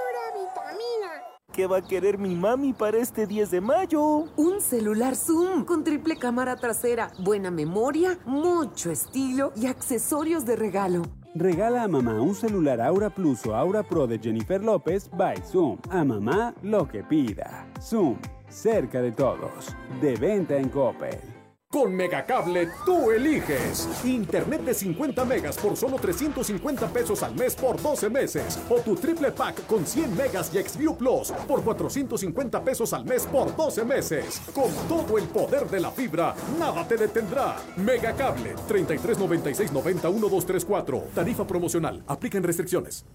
[0.51, 1.23] Vitamina.
[1.53, 4.01] ¿Qué va a querer mi mami para este 10 de mayo?
[4.37, 11.03] Un celular Zoom con triple cámara trasera, buena memoria, mucho estilo y accesorios de regalo.
[11.35, 15.77] Regala a mamá un celular Aura Plus o Aura Pro de Jennifer López by Zoom.
[15.89, 17.67] A mamá lo que pida.
[17.81, 18.17] Zoom,
[18.49, 19.75] cerca de todos.
[20.01, 21.30] De venta en Coppel.
[21.71, 23.87] Con Megacable tú eliges.
[24.03, 28.59] Internet de 50 megas por solo 350 pesos al mes por 12 meses.
[28.69, 33.25] O tu triple pack con 100 megas y Xview Plus por 450 pesos al mes
[33.25, 34.41] por 12 meses.
[34.53, 37.55] Con todo el poder de la fibra, nada te detendrá.
[37.77, 41.03] Megacable 33 96 90 1234.
[41.15, 42.03] Tarifa promocional.
[42.05, 43.05] Aplican restricciones.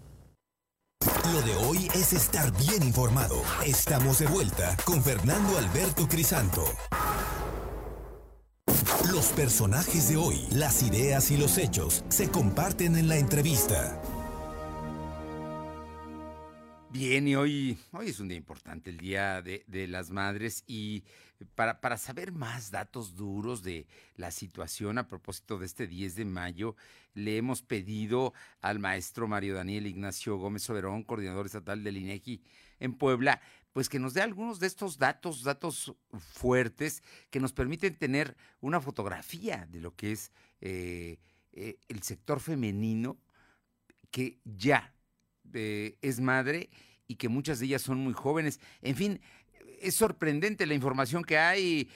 [1.31, 3.37] Lo de hoy es estar bien informado.
[3.67, 6.65] Estamos de vuelta con Fernando Alberto Crisanto.
[9.05, 14.01] Los personajes de hoy, las ideas y los hechos se comparten en la entrevista.
[16.91, 21.05] Bien, y hoy, hoy es un día importante, el Día de, las Madres, y
[21.55, 26.25] para, para, saber más datos duros de la situación a propósito de este 10 de
[26.25, 26.75] mayo,
[27.15, 32.43] le hemos pedido al maestro Mario Daniel Ignacio Gómez Soberón, coordinador estatal del INEGI
[32.81, 33.41] en Puebla,
[33.77, 38.81] pues que nos dé algunos de estos datos, datos fuertes que nos permiten tener una
[38.81, 41.19] fotografía de lo que es eh,
[41.53, 43.19] eh, el sector femenino
[44.11, 44.95] que ya
[45.53, 46.71] eh, es madre
[47.07, 48.63] y que muchas de ellas son muy jóvenes.
[48.81, 49.21] En fin,
[49.83, 51.87] es sorprendente la información que hay.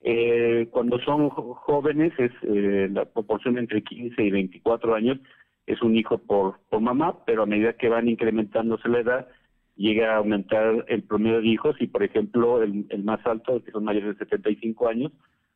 [0.02, 5.17] Eh, cuando son jóvenes es eh, la proporción entre 15 y 24 años
[5.65, 9.28] es un hijo por, por mamá, pero a medida que van incrementándose la edad
[9.76, 13.71] llega a aumentar el promedio de hijos y por ejemplo el, el más alto, que
[13.71, 15.12] son mayores de 75 años,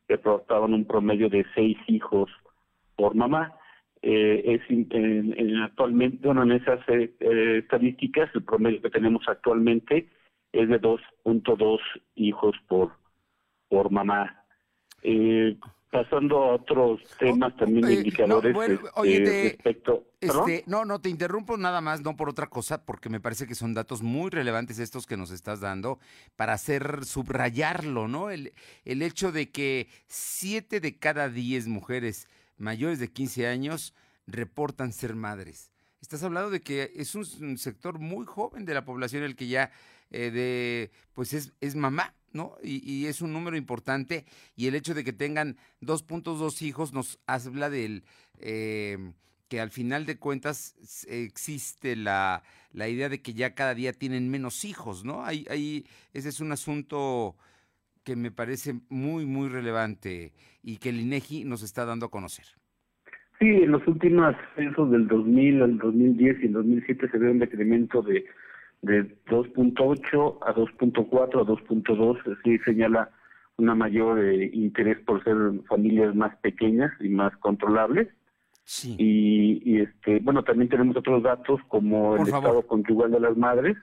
[0.08, 2.30] reportaban un promedio de seis hijos
[2.96, 3.54] por mamá
[4.10, 10.08] eh, es en, actualmente, bueno, en esas eh, eh, estadísticas, el promedio que tenemos actualmente
[10.54, 11.80] es de 2.2
[12.16, 12.94] hijos por,
[13.68, 14.46] por mamá.
[15.04, 15.58] Eh,
[15.92, 18.64] pasando a otros temas también de indicadores no,
[19.04, 23.22] este, respecto este, no no te interrumpo nada más no por otra cosa porque me
[23.22, 26.00] parece que son datos muy relevantes estos que nos estás dando
[26.36, 28.52] para hacer subrayarlo no el,
[28.84, 33.94] el hecho de que siete de cada diez mujeres mayores de 15 años
[34.26, 35.72] reportan ser madres.
[36.02, 39.72] Estás hablando de que es un, sector muy joven de la población el que ya
[40.12, 42.56] eh, pues es, es mamá, ¿no?
[42.64, 47.70] Y, es un número importante y el hecho de que tengan 2.2 hijos nos habla
[47.70, 48.04] del
[48.40, 49.12] eh,
[49.48, 50.76] que al final de cuentas
[51.08, 55.26] existe la, la, idea de que ya cada día tienen menos hijos, ¿no?
[55.26, 57.36] Ahí, ahí, ese es un asunto
[58.04, 60.34] que me parece muy, muy relevante
[60.68, 62.46] y que el INEGI nos está dando a conocer.
[63.40, 67.40] Sí, en los últimos censos del 2000 al 2010 y el 2007 se ve un
[67.40, 68.26] decremento de,
[68.82, 73.10] de 2.8 a 2.4 a 2.2, así señala
[73.56, 75.38] una mayor eh, interés por ser
[75.70, 78.10] familias más pequeñas y más controlables.
[78.66, 78.98] Sí.
[79.00, 82.50] Y, y, este, bueno, también tenemos otros datos como Por el favor.
[82.50, 83.78] estado conyugal de las madres.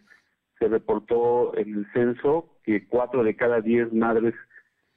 [0.58, 4.34] Se reportó en el censo que cuatro de cada diez madres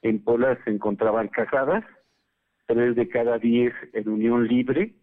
[0.10, 1.84] en Puebla se encontraban casadas,
[2.66, 4.94] tres de cada diez en unión libre,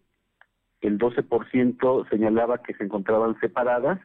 [0.81, 3.99] el 12% señalaba que se encontraban separadas,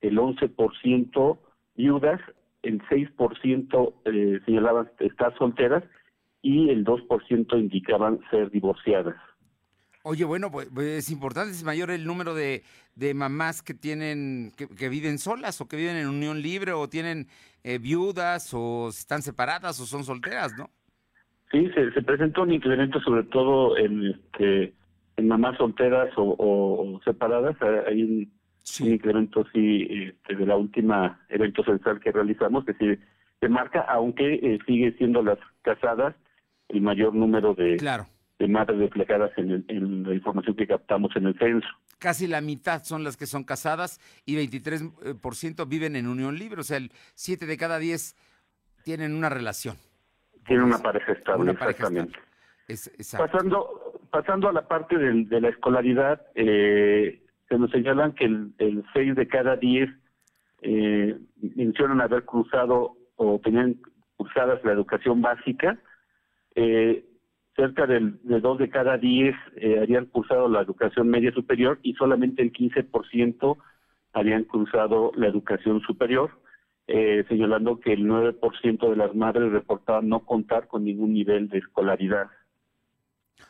[0.00, 1.38] el 11%
[1.74, 2.20] viudas,
[2.62, 5.84] el 6% eh, señalaban estar solteras
[6.42, 9.16] y el 2% indicaban ser divorciadas.
[10.04, 12.62] Oye, bueno, pues, pues, es importante, es mayor el número de,
[12.96, 16.88] de mamás que tienen, que, que viven solas o que viven en unión libre o
[16.88, 17.28] tienen
[17.62, 20.70] eh, viudas o están separadas o son solteras, ¿no?
[21.52, 24.72] Sí, se, se presentó un incremento sobre todo en este
[25.18, 27.54] en mamás solteras o, o- o separadas.
[27.60, 28.32] Eh, Hay un,
[28.80, 33.00] un incremento sí este, de la última evento censal que realizamos que sí
[33.40, 36.16] se marca, aunque eh, sigue siendo las casadas
[36.68, 38.06] el mayor número de, Claro.
[38.42, 41.68] De madres reflejadas en, el- en la información que captamos en el censo.
[41.98, 46.60] Casi la mitad son las que son casadas y 23% eh, viven en unión libre,
[46.60, 48.16] o sea, el 7 de cada 10
[48.84, 49.76] tienen una relación.
[50.44, 52.18] Tiene una pareja estable, Una pareja exactamente.
[52.66, 53.26] Es, exacto.
[53.30, 58.52] Pasando, pasando a la parte del- de la escolaridad, eh, se nos señalan que el,
[58.58, 59.88] el 6 de cada 10
[60.62, 61.16] eh,
[61.56, 63.76] mencionan haber cruzado o tenían
[64.16, 65.78] cursadas la educación básica.
[66.56, 67.04] Eh,
[67.56, 71.94] cerca del, de 2 de cada 10 eh, habían cursado la educación media superior y
[71.94, 73.56] solamente el 15%
[74.12, 76.30] habían cruzado la educación superior,
[76.86, 81.58] eh, señalando que el 9% de las madres reportaban no contar con ningún nivel de
[81.58, 82.28] escolaridad.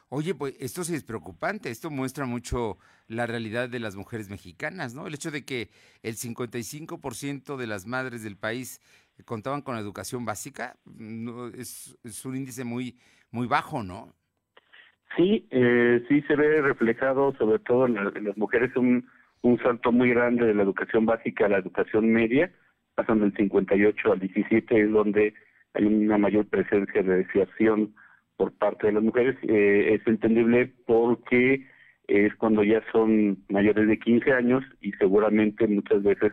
[0.09, 2.79] Oye, pues esto sí es preocupante, esto muestra mucho
[3.09, 5.07] la realidad de las mujeres mexicanas, ¿no?
[5.07, 5.71] El hecho de que
[6.03, 8.81] el 55% de las madres del país
[9.25, 12.99] contaban con educación básica no, es un índice muy,
[13.33, 14.13] muy bajo, ¿no?
[15.17, 19.07] Sí, eh, sí se ve reflejado sobre todo en, la- en las mujeres un,
[19.43, 22.51] un salto muy grande de la educación básica a la educación media,
[22.95, 25.35] pasando del 58 al 17, es donde
[25.75, 27.95] hay una mayor presencia de deserción
[28.37, 29.37] por parte de las mujeres.
[29.43, 31.67] Eh, es entendible porque
[32.09, 36.33] es cuando ya son mayores de 15 años y seguramente muchas veces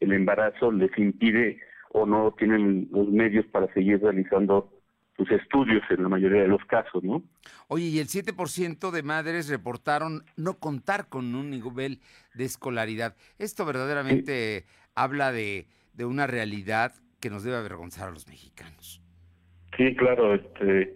[0.00, 1.60] el embarazo les impide
[1.92, 4.70] o no tienen los medios para seguir realizando
[5.16, 7.22] sus estudios en la mayoría de los casos, ¿no?
[7.68, 12.00] Oye, y el 7% de madres reportaron no contar con un nivel
[12.34, 13.16] de escolaridad.
[13.38, 19.00] Esto verdaderamente habla de, de una realidad que nos debe avergonzar a los mexicanos.
[19.76, 20.94] Sí, claro, este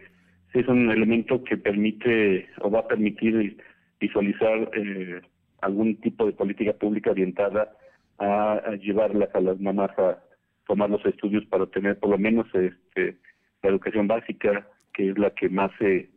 [0.53, 3.57] sí es un elemento que permite o va a permitir
[4.01, 5.21] visualizar eh,
[5.61, 7.73] algún tipo de política pública orientada
[8.19, 10.19] a, a llevarlas a las mamás a
[10.67, 13.19] tomar los estudios para obtener por lo menos este
[13.63, 16.11] la educación básica, que es la que más se,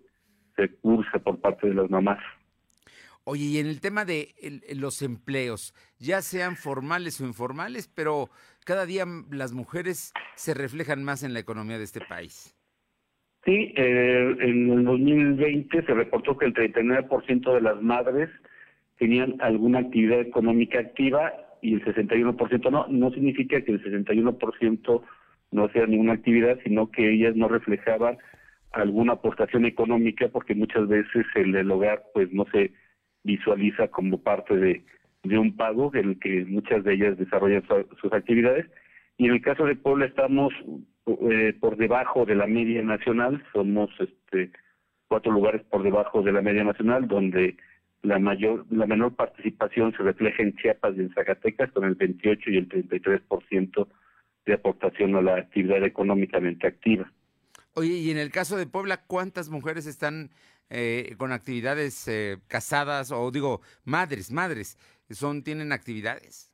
[0.56, 2.20] se cursa por parte de las mamás.
[3.24, 8.30] Oye, y en el tema de el- los empleos, ya sean formales o informales, pero
[8.66, 12.56] cada día las mujeres se reflejan más en la economía de este país.
[13.46, 18.30] Sí, eh, en el 2020 se reportó que el 39% de las madres
[18.98, 21.32] tenían alguna actividad económica activa
[21.62, 22.88] y el 61% no.
[22.88, 25.04] No significa que el 61%
[25.52, 28.18] no hacía ninguna actividad, sino que ellas no reflejaban
[28.72, 32.72] alguna aportación económica porque muchas veces el, hogar pues no se
[33.24, 34.84] visualiza como parte de,
[35.24, 38.66] de un pago en el que muchas de ellas desarrollan su- sus actividades.
[39.18, 40.54] Y en el caso de Puebla estamos
[41.06, 44.52] eh, por debajo de la media nacional, somos este
[45.08, 47.58] cuatro lugares por debajo de la media nacional, donde
[48.02, 52.49] la mayor, la menor participación se refleja en Chiapas y en Zacatecas, con el 28
[52.49, 53.88] y el 33%
[54.52, 57.12] de aportación a la actividad económicamente activa.
[57.74, 60.30] Oye, y en el caso de Puebla, ¿cuántas mujeres están
[60.70, 64.78] eh, con actividades eh, casadas o digo, madres, madres,
[65.10, 66.52] son tienen actividades?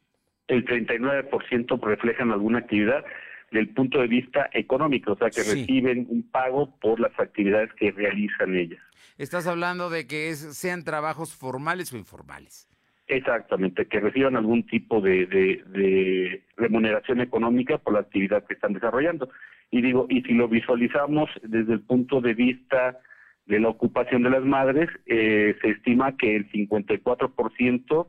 [0.47, 3.03] El 39% reflejan alguna actividad
[3.51, 5.61] del punto de vista económico, o sea, que Sí.
[5.61, 8.81] reciben un pago por las actividades que realizan ellas.
[9.17, 12.67] Estás hablando de que es- sean trabajos formales o informales.
[13.09, 19.29] Exactamente, que reciban algún tipo de, de- remuneración económica por la actividad que están desarrollando.
[19.71, 22.99] Y digo, y si lo visualizamos desde el punto de vista
[23.45, 28.07] de la ocupación de las madres, eh, se estima que el 54%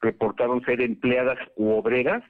[0.00, 2.22] reportaron ser empleadas u obreras,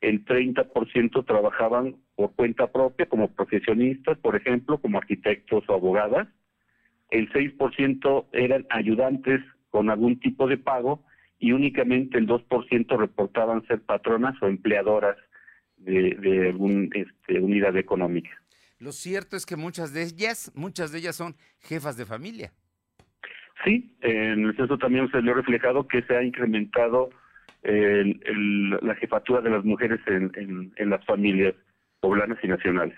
[0.00, 6.26] el 30% trabajaban por cuenta propia como profesionistas, por ejemplo, como arquitectos o abogadas,
[7.10, 11.04] el 6% eran ayudantes con algún tipo de pago
[11.40, 15.16] y únicamente el 2% reportaban ser patronas o empleadoras
[15.78, 16.88] de, de alguna
[17.40, 18.30] unidad económica.
[18.78, 22.52] lo cierto es que muchas de ellas, muchas de ellas son jefas de familia.
[23.64, 27.10] Sí, en el censo también se le ha reflejado que se ha incrementado
[27.62, 31.54] el- el- la jefatura de las mujeres en, en- en las familias
[32.00, 32.96] poblanas y nacionales.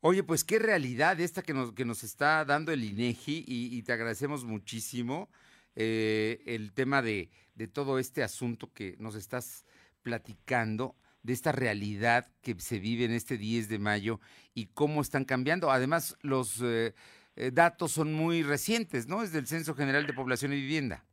[0.00, 3.82] Oye, pues qué realidad esta que nos, que nos está dando el INEGI y, y
[3.82, 5.30] te agradecemos muchísimo
[5.76, 9.66] eh, el tema de, de todo este asunto que nos estás
[10.02, 14.20] platicando, de esta realidad que se vive en este 10 de mayo
[14.54, 15.70] y cómo están cambiando.
[15.70, 16.94] Además, los eh,
[17.36, 19.22] eh, datos son muy recientes, ¿no?
[19.22, 21.04] Es del Censo General de Población y Vivienda.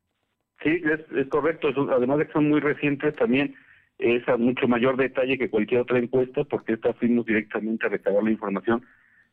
[0.63, 1.69] Sí, es, es correcto.
[1.91, 3.55] Además de que son muy recientes, también
[3.97, 8.23] es a mucho mayor detalle que cualquier otra encuesta, porque esta fuimos directamente a recabar
[8.23, 8.85] la información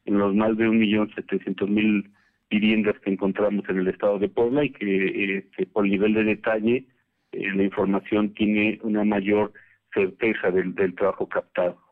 [0.04, 2.10] en los más de un millón setecientos mil
[2.50, 6.14] viviendas que encontramos en el estado de Puebla y que, eh, que por el nivel
[6.14, 6.86] de detalle
[7.32, 9.52] eh, la información tiene una mayor
[9.92, 11.86] certeza del, del trabajo captado.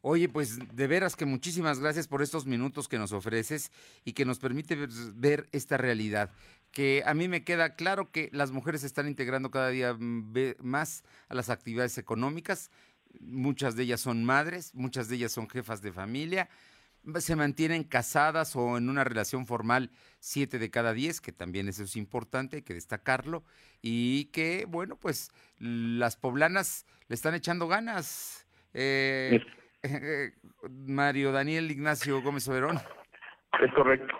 [0.00, 3.72] Oye, pues de veras que muchísimas gracias por estos minutos que nos ofreces
[4.04, 4.76] y que nos permite
[5.14, 6.30] ver, esta realidad.
[6.70, 10.54] Que a mí me queda claro que las mujeres se están integrando cada día mm,
[10.60, 12.70] más a las actividades económicas.
[13.20, 16.48] Muchas de ellas son madres, muchas de ellas son jefas de familia,
[17.16, 19.90] se mantienen casadas o en una relación formal
[20.20, 23.44] siete de cada diez, que también eso es importante, hay que destacarlo,
[23.82, 28.46] y que, bueno, pues las poblanas le están echando ganas.
[28.74, 29.40] Eh,
[29.82, 30.30] eh,
[30.86, 32.78] Mario Daniel Ignacio Gómez Oberón.
[33.62, 34.14] Es correcto.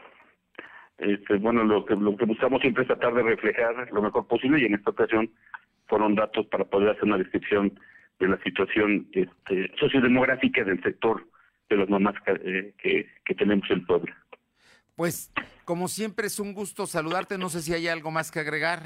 [0.99, 4.61] Este, bueno, lo que, lo que buscamos siempre es tratar de reflejar lo mejor posible
[4.61, 5.31] y en esta ocasión
[5.87, 7.79] fueron datos para poder hacer una descripción
[8.19, 11.25] de la situación este, sociodemográfica del sector
[11.69, 14.17] de las mamás que, eh, que, que tenemos en Puebla.
[14.97, 15.31] Pues,
[15.65, 17.39] como siempre, es un gusto saludarte.
[17.39, 18.83] No sé si hay algo más que agregar.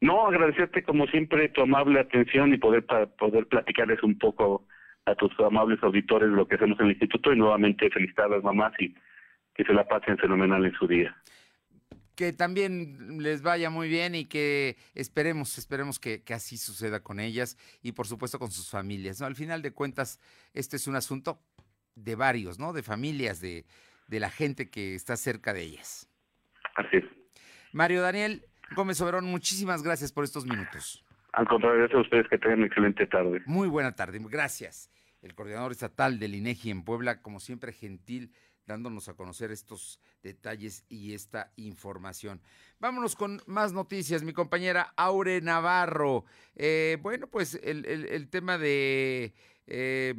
[0.00, 4.66] No, agradecerte como siempre tu amable atención y poder pa- poder platicarles un poco
[5.06, 8.42] a tus amables auditores lo que hacemos en el instituto y nuevamente felicitar a las
[8.42, 8.94] mamás y
[9.54, 11.14] que se la pasen fenomenal en su día.
[12.16, 17.20] Que también les vaya muy bien y que esperemos, esperemos que, que así suceda con
[17.20, 19.20] ellas y por supuesto con sus familias.
[19.20, 19.26] ¿no?
[19.26, 20.20] Al final de cuentas,
[20.54, 21.38] este es un asunto
[21.94, 22.72] de varios, ¿no?
[22.72, 23.64] De familias, de,
[24.08, 26.08] de la gente que está cerca de ellas.
[26.76, 27.04] Así es.
[27.72, 28.44] Mario Daniel
[28.76, 31.04] Gómez Oberón, muchísimas gracias por estos minutos.
[31.32, 33.42] Al contrario, gracias a ustedes que tengan una excelente tarde.
[33.46, 34.90] Muy buena tarde, gracias.
[35.22, 38.32] El coordinador estatal del INEGI en Puebla, como siempre, gentil,
[38.66, 42.40] dándonos a conocer estos detalles y esta información.
[42.78, 44.22] Vámonos con más noticias.
[44.22, 46.24] Mi compañera Aure Navarro.
[46.54, 49.34] Eh, bueno, pues el, el- el tema de
[49.66, 50.14] eh,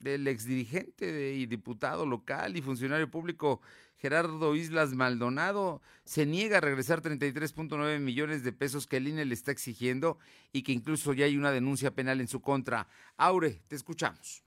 [0.00, 3.60] del exdirigente y diputado local y funcionario público
[3.98, 9.34] Gerardo Islas Maldonado se niega a regresar 33.9 millones de pesos que el INE le
[9.34, 10.18] está exigiendo
[10.52, 12.88] y que incluso ya hay una denuncia penal en su contra.
[13.16, 14.45] Aure, te escuchamos.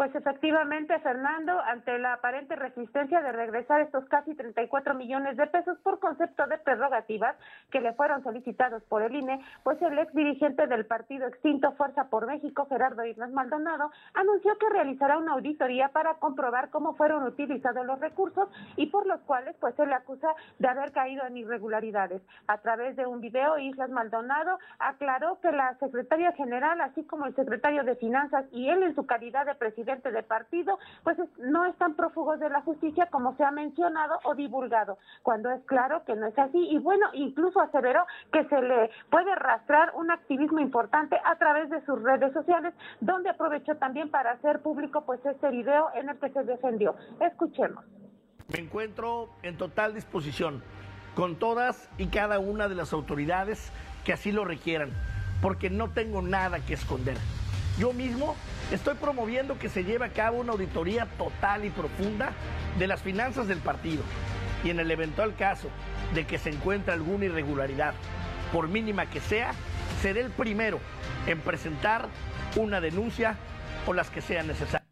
[0.00, 5.76] Pues efectivamente, Fernando, ante la aparente resistencia de regresar estos casi 34 millones de pesos
[5.80, 7.36] por concepto de prerrogativas
[7.70, 12.08] que le fueron solicitados por el INE, pues el ex dirigente del partido extinto Fuerza
[12.08, 17.84] por México, Gerardo Islas Maldonado, anunció que realizará una auditoría para comprobar cómo fueron utilizados
[17.84, 20.28] los recursos y por los cuales pues se le acusa
[20.58, 22.22] de haber caído en irregularidades.
[22.46, 27.34] A través de un video, Islas Maldonado aclaró que la secretaria general, así como el
[27.34, 31.64] secretario de Finanzas y él en su calidad de presidente de partido, pues es- no
[31.66, 36.14] están prófugos de la justicia como se ha mencionado o divulgado, cuando es claro que
[36.14, 36.58] no es así.
[36.70, 41.84] Y bueno, incluso aseveró que se le puede rastrar un activismo importante a través de
[41.84, 46.30] sus redes sociales, donde aprovechó también para hacer público pues este video en el que
[46.30, 46.94] se defendió.
[47.20, 47.84] Escuchemos.
[48.48, 50.62] Me encuentro en total disposición
[51.16, 53.72] con todas y cada una de las autoridades
[54.04, 54.90] que así lo requieran,
[55.42, 57.16] porque no tengo nada que esconder.
[57.78, 58.34] Yo mismo
[58.70, 62.32] estoy promoviendo que se lleve a cabo una auditoría total y profunda
[62.78, 64.02] de las finanzas del partido
[64.64, 65.68] y en el eventual caso
[66.14, 67.94] de que se encuentre alguna irregularidad,
[68.52, 69.52] por mínima que sea,
[70.02, 70.80] seré el primero
[71.26, 72.08] en presentar
[72.56, 73.36] una denuncia
[73.86, 74.89] o las que sean necesarias.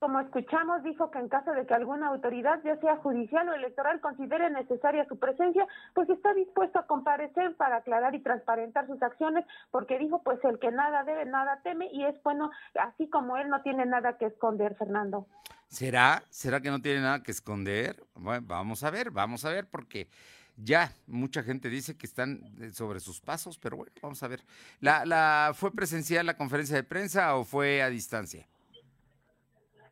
[0.00, 4.00] Como escuchamos, dijo que en caso de que alguna autoridad, ya sea judicial o electoral,
[4.00, 9.44] considere necesaria su presencia, pues está dispuesto a comparecer para aclarar y transparentar sus acciones,
[9.70, 13.50] porque dijo, pues el que nada debe, nada teme, y es bueno, así como él
[13.50, 15.26] no tiene nada que esconder, Fernando.
[15.68, 16.22] ¿Será?
[16.30, 18.02] ¿Será que no tiene nada que esconder?
[18.14, 20.08] Bueno, vamos a ver, vamos a ver, porque
[20.56, 24.40] ya mucha gente dice que están eh, sobre sus pasos, pero bueno, vamos a ver.
[24.80, 28.46] ¿La, la, ¿Fue presencial la conferencia de prensa o fue a distancia?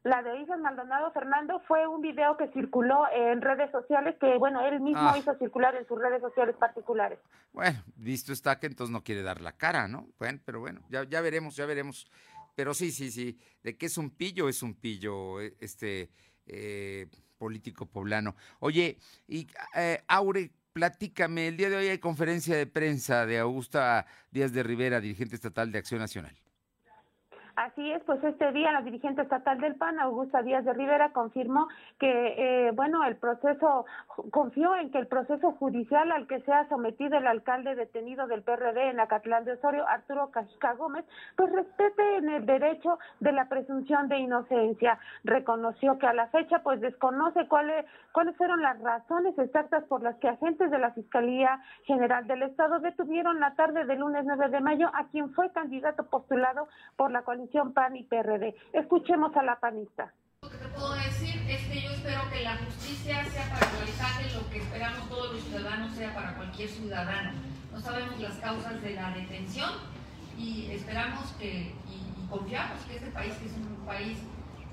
[0.09, 4.67] La de Islas Maldonado Fernando fue un video que circuló en redes sociales que, bueno,
[4.67, 5.19] él mismo Ah.
[5.19, 7.19] hizo circular en sus redes sociales particulares.
[7.53, 10.09] Bueno, visto está que entonces no quiere dar la cara, ¿no?
[10.19, 12.11] Bueno, pero bueno, ya, ya veremos, ya veremos.
[12.55, 16.11] pero sí, sí, sí, de que es un pillo, es un pillo, eh, este
[16.47, 17.07] eh,
[17.37, 18.35] político poblano.
[18.61, 18.99] Oye,
[19.29, 19.47] y
[19.77, 24.63] eh, Aure, platícame, el día de hoy hay conferencia de prensa de Augusta Díaz de
[24.63, 26.35] Rivera, dirigente estatal de Acción Nacional.
[27.59, 31.67] Así es, pues este día la dirigente estatal del PAN, Augusta Díaz de Rivera, confirmó
[31.99, 33.85] que, eh, bueno, el proceso,
[34.31, 38.45] confió en que el proceso judicial al que se ha sometido el alcalde detenido del
[38.45, 41.05] PRD en Acatlán de Osorio, Arturo Cajica Gómez,
[41.35, 45.01] pues respete en el derecho de la presunción de inocencia.
[45.25, 50.15] Reconoció que a la fecha, pues desconoce cuáles, cuáles fueron las razones exactas por las
[50.19, 54.61] que agentes de la Fiscalía General del Estado detuvieron la tarde del lunes 9 de
[54.61, 58.55] mayo a quien fue candidato postulado por la coalición PAN y PRD.
[58.73, 60.13] Escuchemos a la panista.
[60.43, 64.41] Lo que te puedo decir es que yo espero que la justicia sea para igualizar
[64.41, 67.33] lo que esperamos todos los ciudadanos sea para cualquier ciudadano.
[67.73, 69.71] No sabemos las causas de la detención
[70.37, 74.19] y esperamos que y, confiamos que este país, que es un país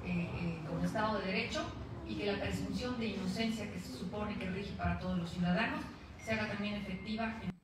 [0.05, 1.61] eh, eh, con Estado de Derecho
[2.05, 5.79] y que la presunción de inocencia que se supone que rige para todos los ciudadanos
[6.17, 7.54] se haga también efectiva en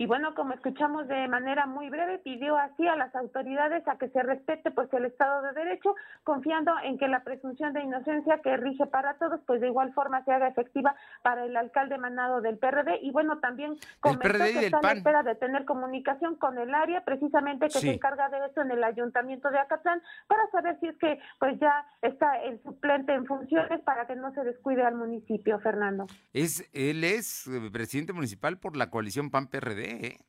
[0.00, 4.08] y bueno, como escuchamos de manera muy breve, pidió así a las autoridades a que
[4.08, 5.94] se respete pues el Estado de Derecho,
[6.24, 10.24] confiando en que la presunción de inocencia que rige para todos, pues de igual forma
[10.24, 13.00] se haga efectiva para el alcalde manado del PRD.
[13.02, 17.66] Y bueno, también comentó que está la espera de tener comunicación con el área, precisamente
[17.66, 21.18] que se encarga de eso en el ayuntamiento de Acatlán, para saber si es que
[21.38, 26.06] pues ya está el suplente en funciones para que no se descuide al municipio, Fernando.
[26.32, 29.28] Es, él es eh, presidente municipal por la coalición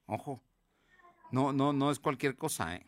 [0.06, 0.42] Ojo.
[1.32, 2.86] No, no, no es cualquier cosa, ¿eh?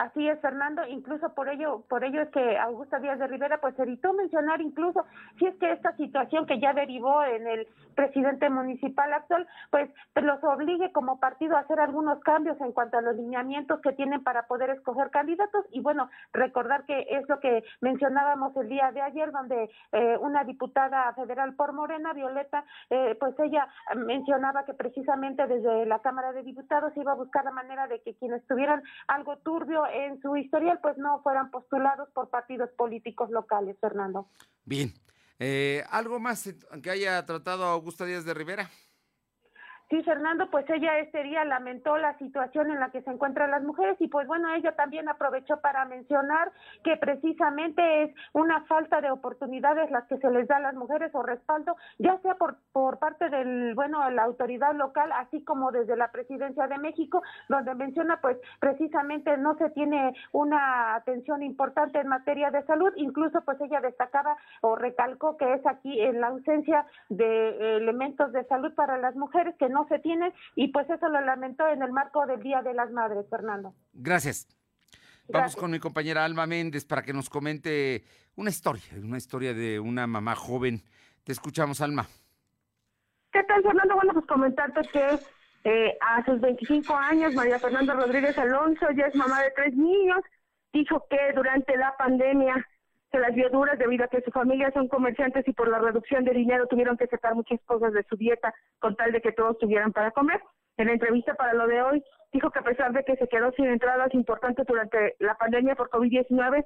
[0.00, 3.78] Así es, Fernando, incluso por ello, por ello es que Augusta Díaz de Rivera pues
[3.78, 5.04] evitó mencionar incluso
[5.38, 10.42] si es que esta situación que ya derivó en el presidente municipal actual, pues los
[10.42, 14.46] obligue como partido a hacer algunos cambios en cuanto a los lineamientos que tienen para
[14.46, 15.66] poder escoger candidatos.
[15.70, 20.44] Y bueno, recordar que es lo que mencionábamos el día de ayer donde eh, una
[20.44, 26.42] diputada federal por Morena, Violeta, eh, pues ella mencionaba que precisamente desde la Cámara de
[26.42, 30.78] Diputados iba a buscar la manera de que quienes tuvieran algo turbio en su historial
[30.82, 34.28] pues no fueran postulados por partidos políticos locales, Fernando.
[34.64, 34.92] Bien.
[35.38, 38.68] Eh, ¿Algo más que haya tratado Augusta Díaz de Rivera?
[39.90, 43.64] Sí, Fernando, pues ella este día lamentó la situación en la que se encuentran las
[43.64, 46.52] mujeres y pues bueno, ella también aprovechó para mencionar
[46.84, 51.12] que precisamente es una falta de oportunidades las que se les da a las mujeres
[51.12, 55.96] o respaldo, ya sea por, por parte del, bueno, la autoridad local, así como desde
[55.96, 62.06] la presidencia de México, donde menciona pues precisamente no se tiene una atención importante en
[62.06, 66.86] materia de salud, incluso pues ella destacaba o recalcó que es aquí en la ausencia
[67.08, 71.20] de elementos de salud para las mujeres que no se tiene y pues eso lo
[71.20, 73.74] lamentó en el marco del Día de las Madres, Fernando.
[73.92, 74.48] Gracias.
[75.28, 78.02] Vamos con mi compañera Alma Méndez para que nos comente
[78.36, 80.82] una historia, una historia de una mamá joven.
[81.24, 82.06] Te escuchamos, Alma.
[83.32, 83.94] ¿Qué tal, Fernando?
[83.94, 85.18] Bueno, pues comentarte que
[85.64, 90.20] eh, a sus 25 años, María Fernanda Rodríguez Alonso ya es mamá de tres niños.
[90.72, 92.66] Dijo que durante la pandemia
[93.10, 96.24] se las vio duras debido a que su familia son comerciantes y por la reducción
[96.24, 99.58] de dinero tuvieron que sacar muchas cosas de su dieta con tal de que todos
[99.58, 100.40] tuvieran para comer.
[100.76, 103.52] En la entrevista para lo de hoy, dijo que a pesar de que se quedó
[103.52, 106.64] sin entradas importantes durante la pandemia por COVID-19,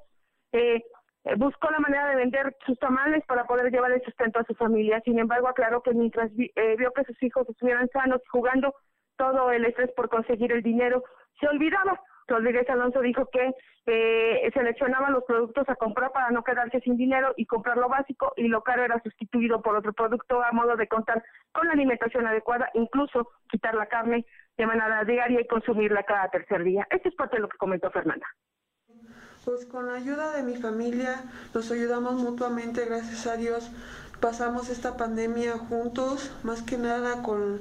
[0.52, 0.82] eh,
[1.24, 4.54] eh, buscó la manera de vender sus tamales para poder llevar el sustento a su
[4.54, 5.00] familia.
[5.04, 8.74] Sin embargo, aclaró que mientras eh, vio que sus hijos estuvieran sanos jugando,
[9.16, 11.02] todo el estrés por conseguir el dinero
[11.40, 13.54] se olvidaba Rodríguez Alonso dijo que
[13.86, 18.32] eh, seleccionaban los productos a comprar para no quedarse sin dinero y comprar lo básico
[18.36, 21.22] y lo caro era sustituido por otro producto a modo de contar
[21.52, 24.24] con la alimentación adecuada, incluso quitar la carne
[24.56, 26.86] de manera diaria y consumirla cada tercer día.
[26.90, 28.26] Esto es parte de lo que comentó Fernanda.
[29.44, 33.70] Pues con la ayuda de mi familia nos ayudamos mutuamente, gracias a Dios.
[34.20, 37.60] Pasamos esta pandemia juntos, más que nada con,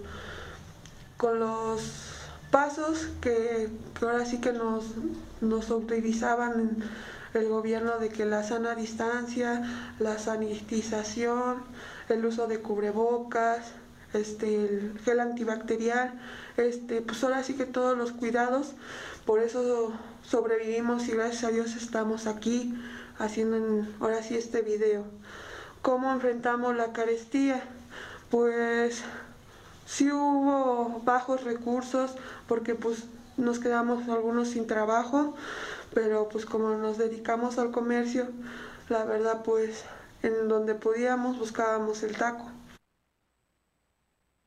[1.18, 2.23] con los
[2.54, 3.68] pasos que,
[4.00, 4.86] ahora sí que nos,
[5.42, 5.72] nos
[7.34, 9.64] el gobierno de que la sana distancia,
[9.98, 11.64] la sanitización,
[12.10, 13.72] el uso de cubrebocas,
[14.14, 16.14] este, el gel antibacterial,
[16.56, 18.74] este, pues ahora sí que todos los cuidados,
[19.26, 19.92] por eso
[20.22, 22.76] sobrevivimos y gracias a Dios estamos aquí
[23.18, 25.06] haciendo ahora sí este video.
[25.82, 27.64] ¿Cómo enfrentamos la carestía?
[28.30, 29.04] Pues
[29.86, 32.16] sí hubo bajos recursos
[32.48, 33.08] porque pues
[33.38, 35.36] nos quedamos algunos sin trabajo,
[35.94, 38.30] pero pues como nos dedicamos al comercio,
[38.90, 39.86] la verdad pues
[40.22, 42.52] en donde podíamos buscábamos el taco.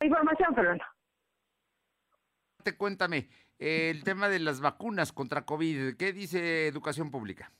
[0.00, 0.84] Información, Fernando.
[2.76, 3.28] Cuéntame,
[3.58, 5.96] el tema de las vacunas contra COVID.
[5.96, 7.52] ¿Qué dice Educación Pública?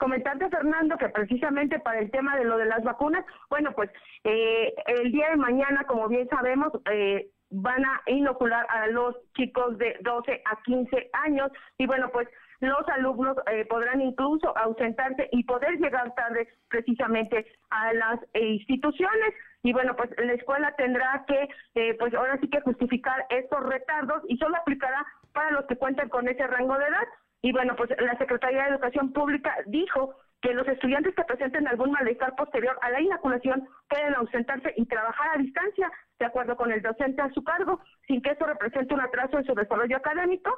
[0.00, 3.90] Comentante Fernando que precisamente para el tema de lo de las vacunas, bueno, pues
[4.24, 9.76] eh, el día de mañana, como bien sabemos, eh, van a inocular a los chicos
[9.76, 12.26] de 12 a 15 años y bueno, pues
[12.60, 19.74] los alumnos eh, podrán incluso ausentarse y poder llegar tarde precisamente a las instituciones y
[19.74, 24.56] bueno, pues la escuela tendrá que, pues ahora sí que justificar estos retardos y solo
[24.56, 27.06] aplicará para los que cuentan con ese rango de edad.
[27.42, 31.90] Y bueno, pues la Secretaría de Educación Pública dijo que los estudiantes que presenten algún
[31.90, 36.82] malestar posterior a la inoculación pueden ausentarse y trabajar a distancia, de acuerdo con el
[36.82, 40.50] docente a su cargo, sin que eso represente un atraso en su desarrollo académico,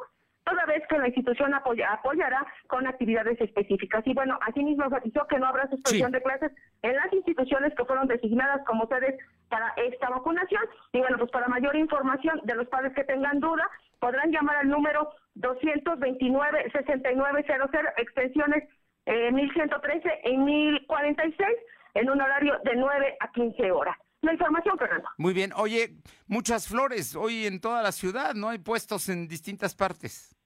[0.44, 4.06] toda vez que la institución apoya, apoyará con actividades específicas.
[4.06, 6.52] Y bueno, asimismo enfatizó que no habrá suspensión de clases
[6.82, 9.16] en las instituciones que fueron designadas como sedes
[9.48, 10.62] para esta vacunación.
[10.92, 13.68] Y bueno, pues para mayor información de los padres que tengan duda,
[14.00, 18.68] podrán llamar al número 229-6900, extensiones
[19.06, 21.48] eh, 1113 y 1046,
[21.94, 23.96] en un horario de 9 a 15 horas.
[24.22, 25.08] La información, Fernando.
[25.18, 25.50] Muy bien.
[25.56, 25.96] Oye,
[26.28, 28.50] muchas flores hoy en toda la ciudad, ¿no?
[28.50, 30.36] Hay puestos en distintas partes.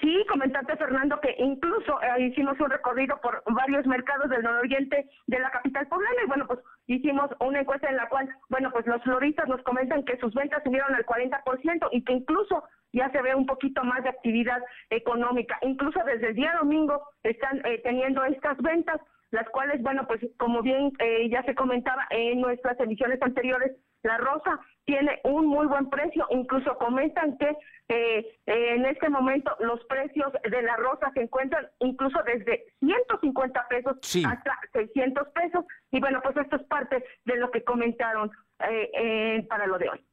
[0.00, 5.38] Sí, comentarte Fernando que incluso eh, hicimos un recorrido por varios mercados del nororiente de
[5.40, 9.02] la capital poblana y bueno, pues hicimos una encuesta en la cual, bueno, pues los
[9.02, 12.62] floristas nos comentan que sus ventas subieron al 40% y que incluso
[12.92, 15.58] ya se ve un poquito más de actividad económica.
[15.62, 20.62] Incluso desde el día domingo están eh, teniendo estas ventas las cuales, bueno, pues como
[20.62, 25.90] bien eh, ya se comentaba en nuestras emisiones anteriores, la rosa tiene un muy buen
[25.90, 27.56] precio, incluso comentan que
[27.88, 33.96] eh, en este momento los precios de la rosa se encuentran incluso desde 150 pesos
[34.24, 38.30] hasta 600 pesos, y bueno, pues esto es parte de lo que comentaron
[38.60, 40.07] eh, para lo de hoy.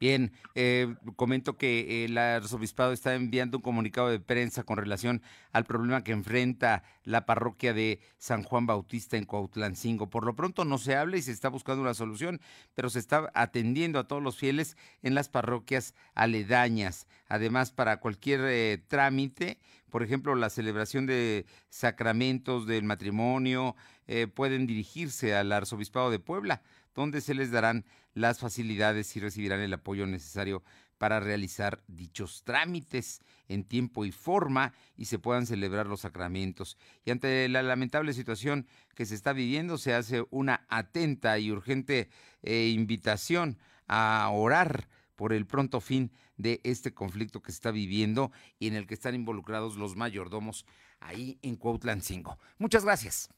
[0.00, 5.20] Bien, eh, comento que el arzobispado está enviando un comunicado de prensa con relación
[5.52, 10.08] al problema que enfrenta la parroquia de San Juan Bautista en Cuautlancingo.
[10.08, 12.40] Por lo pronto no se habla y se está buscando una solución,
[12.74, 17.06] pero se está atendiendo a todos los fieles en las parroquias aledañas.
[17.28, 19.58] Además, para cualquier eh, trámite,
[19.90, 23.76] por ejemplo, la celebración de sacramentos del matrimonio,
[24.06, 26.62] eh, pueden dirigirse al arzobispado de Puebla
[26.94, 27.84] donde se les darán
[28.14, 30.62] las facilidades y recibirán el apoyo necesario
[30.98, 36.76] para realizar dichos trámites en tiempo y forma y se puedan celebrar los sacramentos.
[37.06, 42.10] Y ante la lamentable situación que se está viviendo, se hace una atenta y urgente
[42.42, 48.30] eh, invitación a orar por el pronto fin de este conflicto que se está viviendo
[48.58, 50.66] y en el que están involucrados los mayordomos
[51.00, 52.38] ahí en Cuautlancingo.
[52.58, 53.28] Muchas gracias.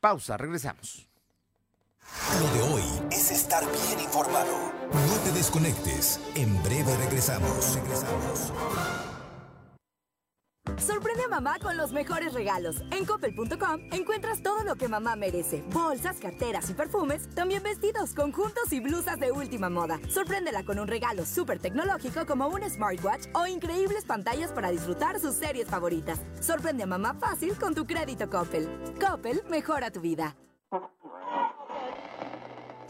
[0.00, 1.11] Pausa, regresamos.
[2.40, 4.72] Lo de hoy es estar bien informado.
[4.92, 6.18] No te desconectes.
[6.34, 7.74] En breve regresamos.
[7.74, 8.52] Regresamos.
[10.78, 12.82] Sorprende a mamá con los mejores regalos.
[12.90, 15.62] En coppel.com encuentras todo lo que mamá merece.
[15.72, 20.00] Bolsas, carteras y perfumes, también vestidos, conjuntos y blusas de última moda.
[20.08, 25.34] Sorpréndela con un regalo súper tecnológico como un smartwatch o increíbles pantallas para disfrutar sus
[25.34, 26.18] series favoritas.
[26.40, 28.68] Sorprende a mamá fácil con tu crédito Coppel.
[28.98, 30.34] Coppel mejora tu vida.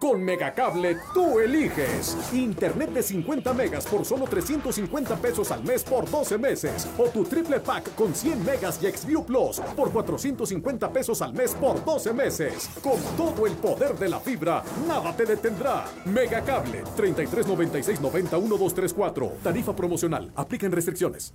[0.00, 2.16] Con Megacable tú eliges.
[2.32, 6.88] Internet de 50 megas por solo 350 pesos al mes por 12 meses.
[6.96, 11.52] O tu triple pack con 100 megas y Xview Plus por 450 pesos al mes
[11.52, 12.70] por 12 meses.
[12.80, 15.86] Con todo el poder de la fibra, nada te detendrá.
[16.04, 19.32] Megacable 3396 91234.
[19.42, 20.30] Tarifa promocional.
[20.36, 21.34] Aplican restricciones.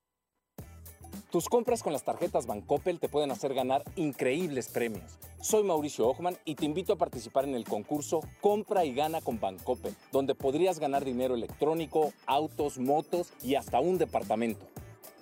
[1.31, 5.17] Tus compras con las tarjetas Bancoppel te pueden hacer ganar increíbles premios.
[5.41, 9.39] Soy Mauricio Ochman y te invito a participar en el concurso Compra y Gana con
[9.39, 14.65] Bancoppel, donde podrías ganar dinero electrónico, autos, motos y hasta un departamento.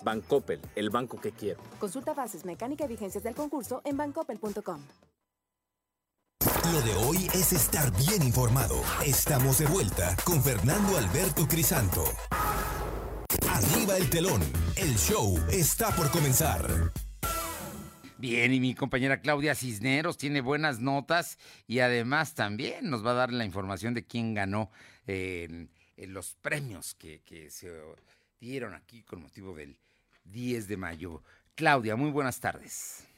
[0.03, 1.59] Bancoppel, el banco que quiero.
[1.79, 4.81] Consulta bases, mecánica y vigencias del concurso en bancoppel.com.
[6.71, 8.75] Lo de hoy es estar bien informado.
[9.05, 12.03] Estamos de vuelta con Fernando Alberto Crisanto.
[13.49, 14.41] Arriba el telón.
[14.75, 16.91] El show está por comenzar.
[18.17, 23.15] Bien, y mi compañera Claudia Cisneros tiene buenas notas y además también nos va a
[23.15, 24.71] dar la información de quién ganó
[25.97, 27.71] los premios que se
[28.39, 29.77] dieron aquí con motivo del
[30.25, 31.23] 10 de mayo.
[31.55, 33.08] Claudia, muy buenas tardes.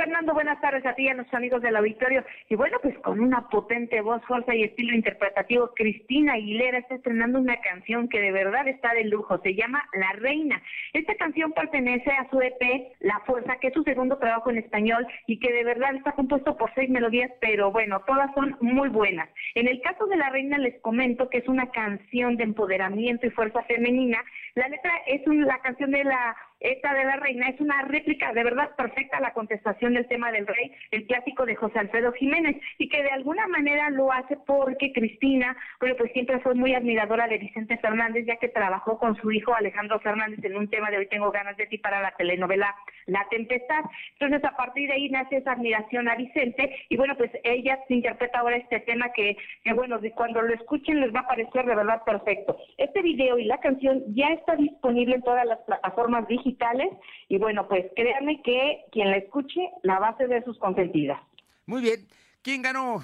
[0.00, 2.24] Fernando, buenas tardes a ti y a los amigos del auditorio.
[2.48, 7.38] Y bueno, pues con una potente voz, fuerza y estilo interpretativo, Cristina Aguilera está estrenando
[7.38, 9.38] una canción que de verdad está de lujo.
[9.42, 10.62] Se llama La Reina.
[10.94, 15.06] Esta canción pertenece a su EP La Fuerza, que es su segundo trabajo en español
[15.26, 19.28] y que de verdad está compuesto por seis melodías, pero bueno, todas son muy buenas.
[19.54, 23.30] En el caso de La Reina les comento que es una canción de empoderamiento y
[23.32, 24.24] fuerza femenina.
[24.54, 28.44] La letra es la canción de la esta de la reina es una réplica de
[28.44, 32.56] verdad perfecta a la contestación del tema del rey, el clásico de José Alfredo Jiménez,
[32.78, 37.26] y que de alguna manera lo hace porque Cristina, bueno, pues siempre fue muy admiradora
[37.28, 40.98] de Vicente Fernández, ya que trabajó con su hijo Alejandro Fernández en un tema de
[40.98, 42.74] Hoy tengo ganas de ti para la telenovela
[43.06, 43.84] La Tempestad.
[44.18, 48.40] Entonces, a partir de ahí nace esa admiración a Vicente, y bueno, pues ella interpreta
[48.40, 52.02] ahora este tema que, que bueno, cuando lo escuchen les va a parecer de verdad
[52.04, 52.56] perfecto.
[52.78, 56.88] Este video y la canción ya está disponible en todas las plataformas digitales
[57.28, 61.20] y bueno, pues créanme que quien la escuche la va a hacer de sus consentidas.
[61.66, 62.00] Muy bien.
[62.42, 63.00] ¿Quién ganó?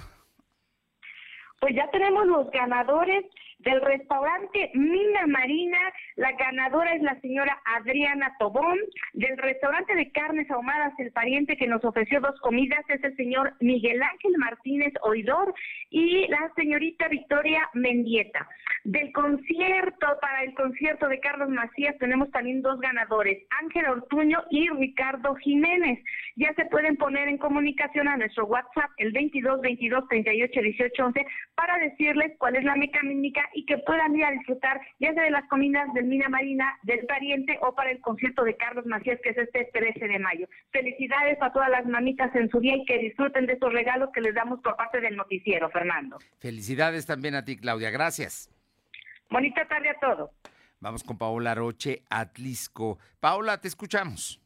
[1.59, 3.25] Pues ya tenemos los ganadores
[3.67, 5.77] del restaurante Mina Marina,
[6.15, 8.79] la ganadora es la señora Adriana Tobón.
[9.11, 13.53] Del restaurante de carnes ahumadas, el pariente que nos ofreció dos comidas es el señor
[13.59, 15.53] Miguel Ángel Martínez Oidor
[15.89, 18.47] y la señorita Victoria Mendieta.
[18.85, 24.69] Del concierto, para el concierto de Carlos Macías, tenemos también dos ganadores, Ángel Ortuño y
[24.69, 25.99] Ricardo Jiménez.
[26.37, 31.25] Ya se pueden poner en comunicación a nuestro WhatsApp, el 22 22 38 18 11,
[31.55, 35.31] para decirles cuál es la mecánica y que puedan ir a disfrutar ya sea de
[35.31, 39.29] las comidas del Mina Marina, del pariente o para el concierto de Carlos Macías que
[39.31, 40.47] es este 13 de mayo.
[40.71, 44.21] Felicidades a todas las mamitas en su día y que disfruten de estos regalos que
[44.21, 46.19] les damos por parte del noticiero, Fernando.
[46.37, 47.89] Felicidades también a ti, Claudia.
[47.89, 48.51] Gracias.
[49.31, 50.29] Bonita tarde a todos.
[50.79, 52.99] Vamos con Paola Roche, Atlisco.
[53.19, 54.39] Paola, te escuchamos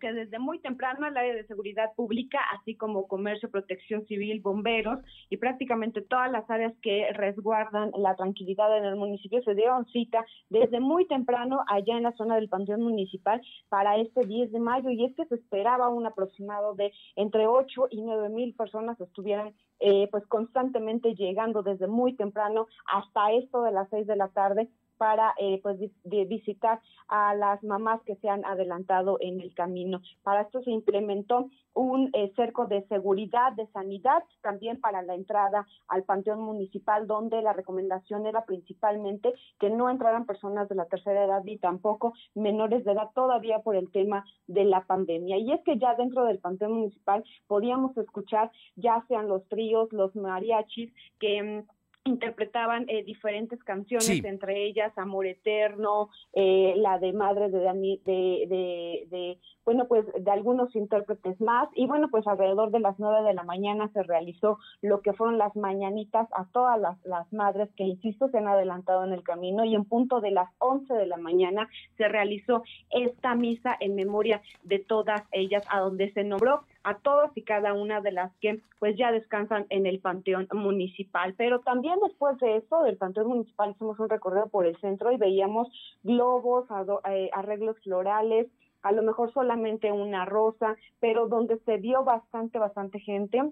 [0.00, 4.98] que desde muy temprano el área de seguridad pública, así como comercio, protección civil, bomberos
[5.30, 10.24] y prácticamente todas las áreas que resguardan la tranquilidad en el municipio se dieron cita
[10.50, 14.90] desde muy temprano allá en la zona del Panteón Municipal para este 10 de mayo.
[14.90, 19.54] Y es que se esperaba un aproximado de entre 8 y 9 mil personas estuvieran
[19.80, 24.68] eh, pues constantemente llegando desde muy temprano hasta esto de las 6 de la tarde
[25.00, 26.78] para eh, pues visitar
[27.08, 30.02] a las mamás que se han adelantado en el camino.
[30.22, 35.66] Para esto se implementó un eh, cerco de seguridad, de sanidad, también para la entrada
[35.88, 41.24] al panteón municipal, donde la recomendación era principalmente que no entraran personas de la tercera
[41.24, 45.38] edad ni tampoco menores de edad todavía por el tema de la pandemia.
[45.38, 50.14] Y es que ya dentro del panteón municipal podíamos escuchar ya sean los tríos, los
[50.16, 51.62] mariachis, que mm,
[52.04, 59.06] interpretaban eh, diferentes canciones, entre ellas Amor Eterno, eh, la de Madre de, de, de,
[59.10, 61.68] de, bueno, pues de algunos intérpretes más.
[61.74, 65.36] Y bueno, pues alrededor de las nueve de la mañana se realizó lo que fueron
[65.36, 69.64] las mañanitas a todas las, las madres que, insisto, se han adelantado en el camino.
[69.64, 71.68] Y en punto de las once de la mañana
[71.98, 77.30] se realizó esta misa en memoria de todas ellas, a donde se nombró a todas
[77.36, 81.34] y cada una de las que pues ya descansan en el Panteón Municipal.
[81.36, 85.16] Pero también después de eso, del Panteón Municipal, hicimos un recorrido por el centro y
[85.16, 85.68] veíamos
[86.02, 86.66] globos,
[87.08, 88.46] eh, arreglos florales,
[88.82, 93.42] a lo mejor solamente una rosa, pero donde se vio bastante, bastante gente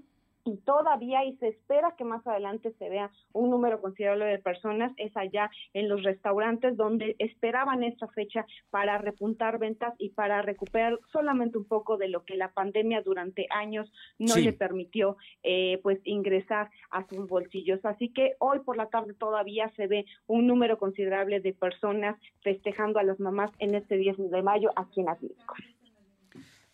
[0.44, 4.92] y todavía y se espera que más adelante se vea un número considerable de personas
[4.96, 10.98] es allá en los restaurantes donde esperaban esta fecha para repuntar ventas y para recuperar
[11.12, 16.00] solamente un poco de lo que la pandemia durante años no le permitió eh, pues
[16.04, 20.78] ingresar a sus bolsillos así que hoy por la tarde todavía se ve un número
[20.78, 25.54] considerable de personas festejando a las mamás en este 10 de mayo aquí en Atlético.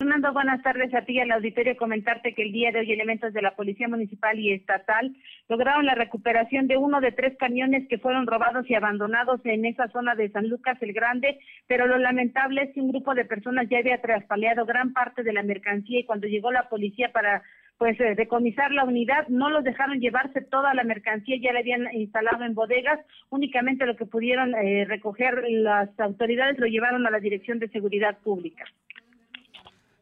[0.00, 1.76] Fernando, buenas tardes a ti y al auditorio.
[1.76, 5.14] Comentarte que el día de hoy elementos de la Policía Municipal y Estatal
[5.46, 9.88] lograron la recuperación de uno de tres camiones que fueron robados y abandonados en esa
[9.88, 13.66] zona de San Lucas el Grande, pero lo lamentable es que un grupo de personas
[13.68, 17.42] ya había traspaleado gran parte de la mercancía y cuando llegó la policía para
[17.80, 21.90] pues eh, decomisar la unidad, no los dejaron llevarse toda la mercancía, ya la habían
[21.94, 23.00] instalado en bodegas,
[23.30, 28.18] únicamente lo que pudieron eh, recoger las autoridades lo llevaron a la Dirección de Seguridad
[28.18, 28.66] Pública.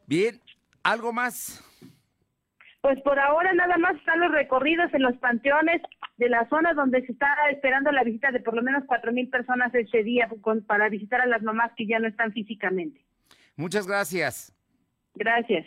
[0.08, 0.40] Bien,
[0.82, 1.64] ¿algo más?
[2.80, 5.80] Pues por ahora nada más están los recorridos en los panteones
[6.16, 9.28] de la zona donde se está esperando la visita de por lo menos cuatro mil
[9.28, 10.28] personas ese día
[10.66, 13.00] para visitar a las mamás que ya no están físicamente.
[13.54, 14.52] Muchas gracias.
[15.14, 15.64] Gracias.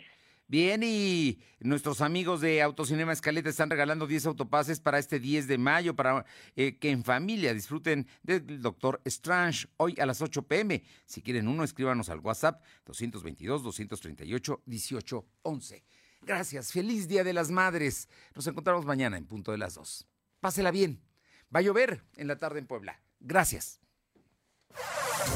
[0.52, 5.56] Bien, y nuestros amigos de Autocinema Escaleta están regalando 10 autopases para este 10 de
[5.56, 6.26] mayo, para
[6.56, 10.84] eh, que en familia disfruten del Doctor Strange hoy a las 8 pm.
[11.06, 15.84] Si quieren uno, escríbanos al WhatsApp 222-238-1811.
[16.20, 18.10] Gracias, feliz Día de las Madres.
[18.34, 20.06] Nos encontramos mañana en punto de las 2.
[20.40, 21.02] Pásela bien.
[21.44, 23.00] Va a llover en la tarde en Puebla.
[23.20, 23.80] Gracias.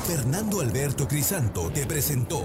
[0.06, 2.44] Fernando Alberto Crisanto te presentó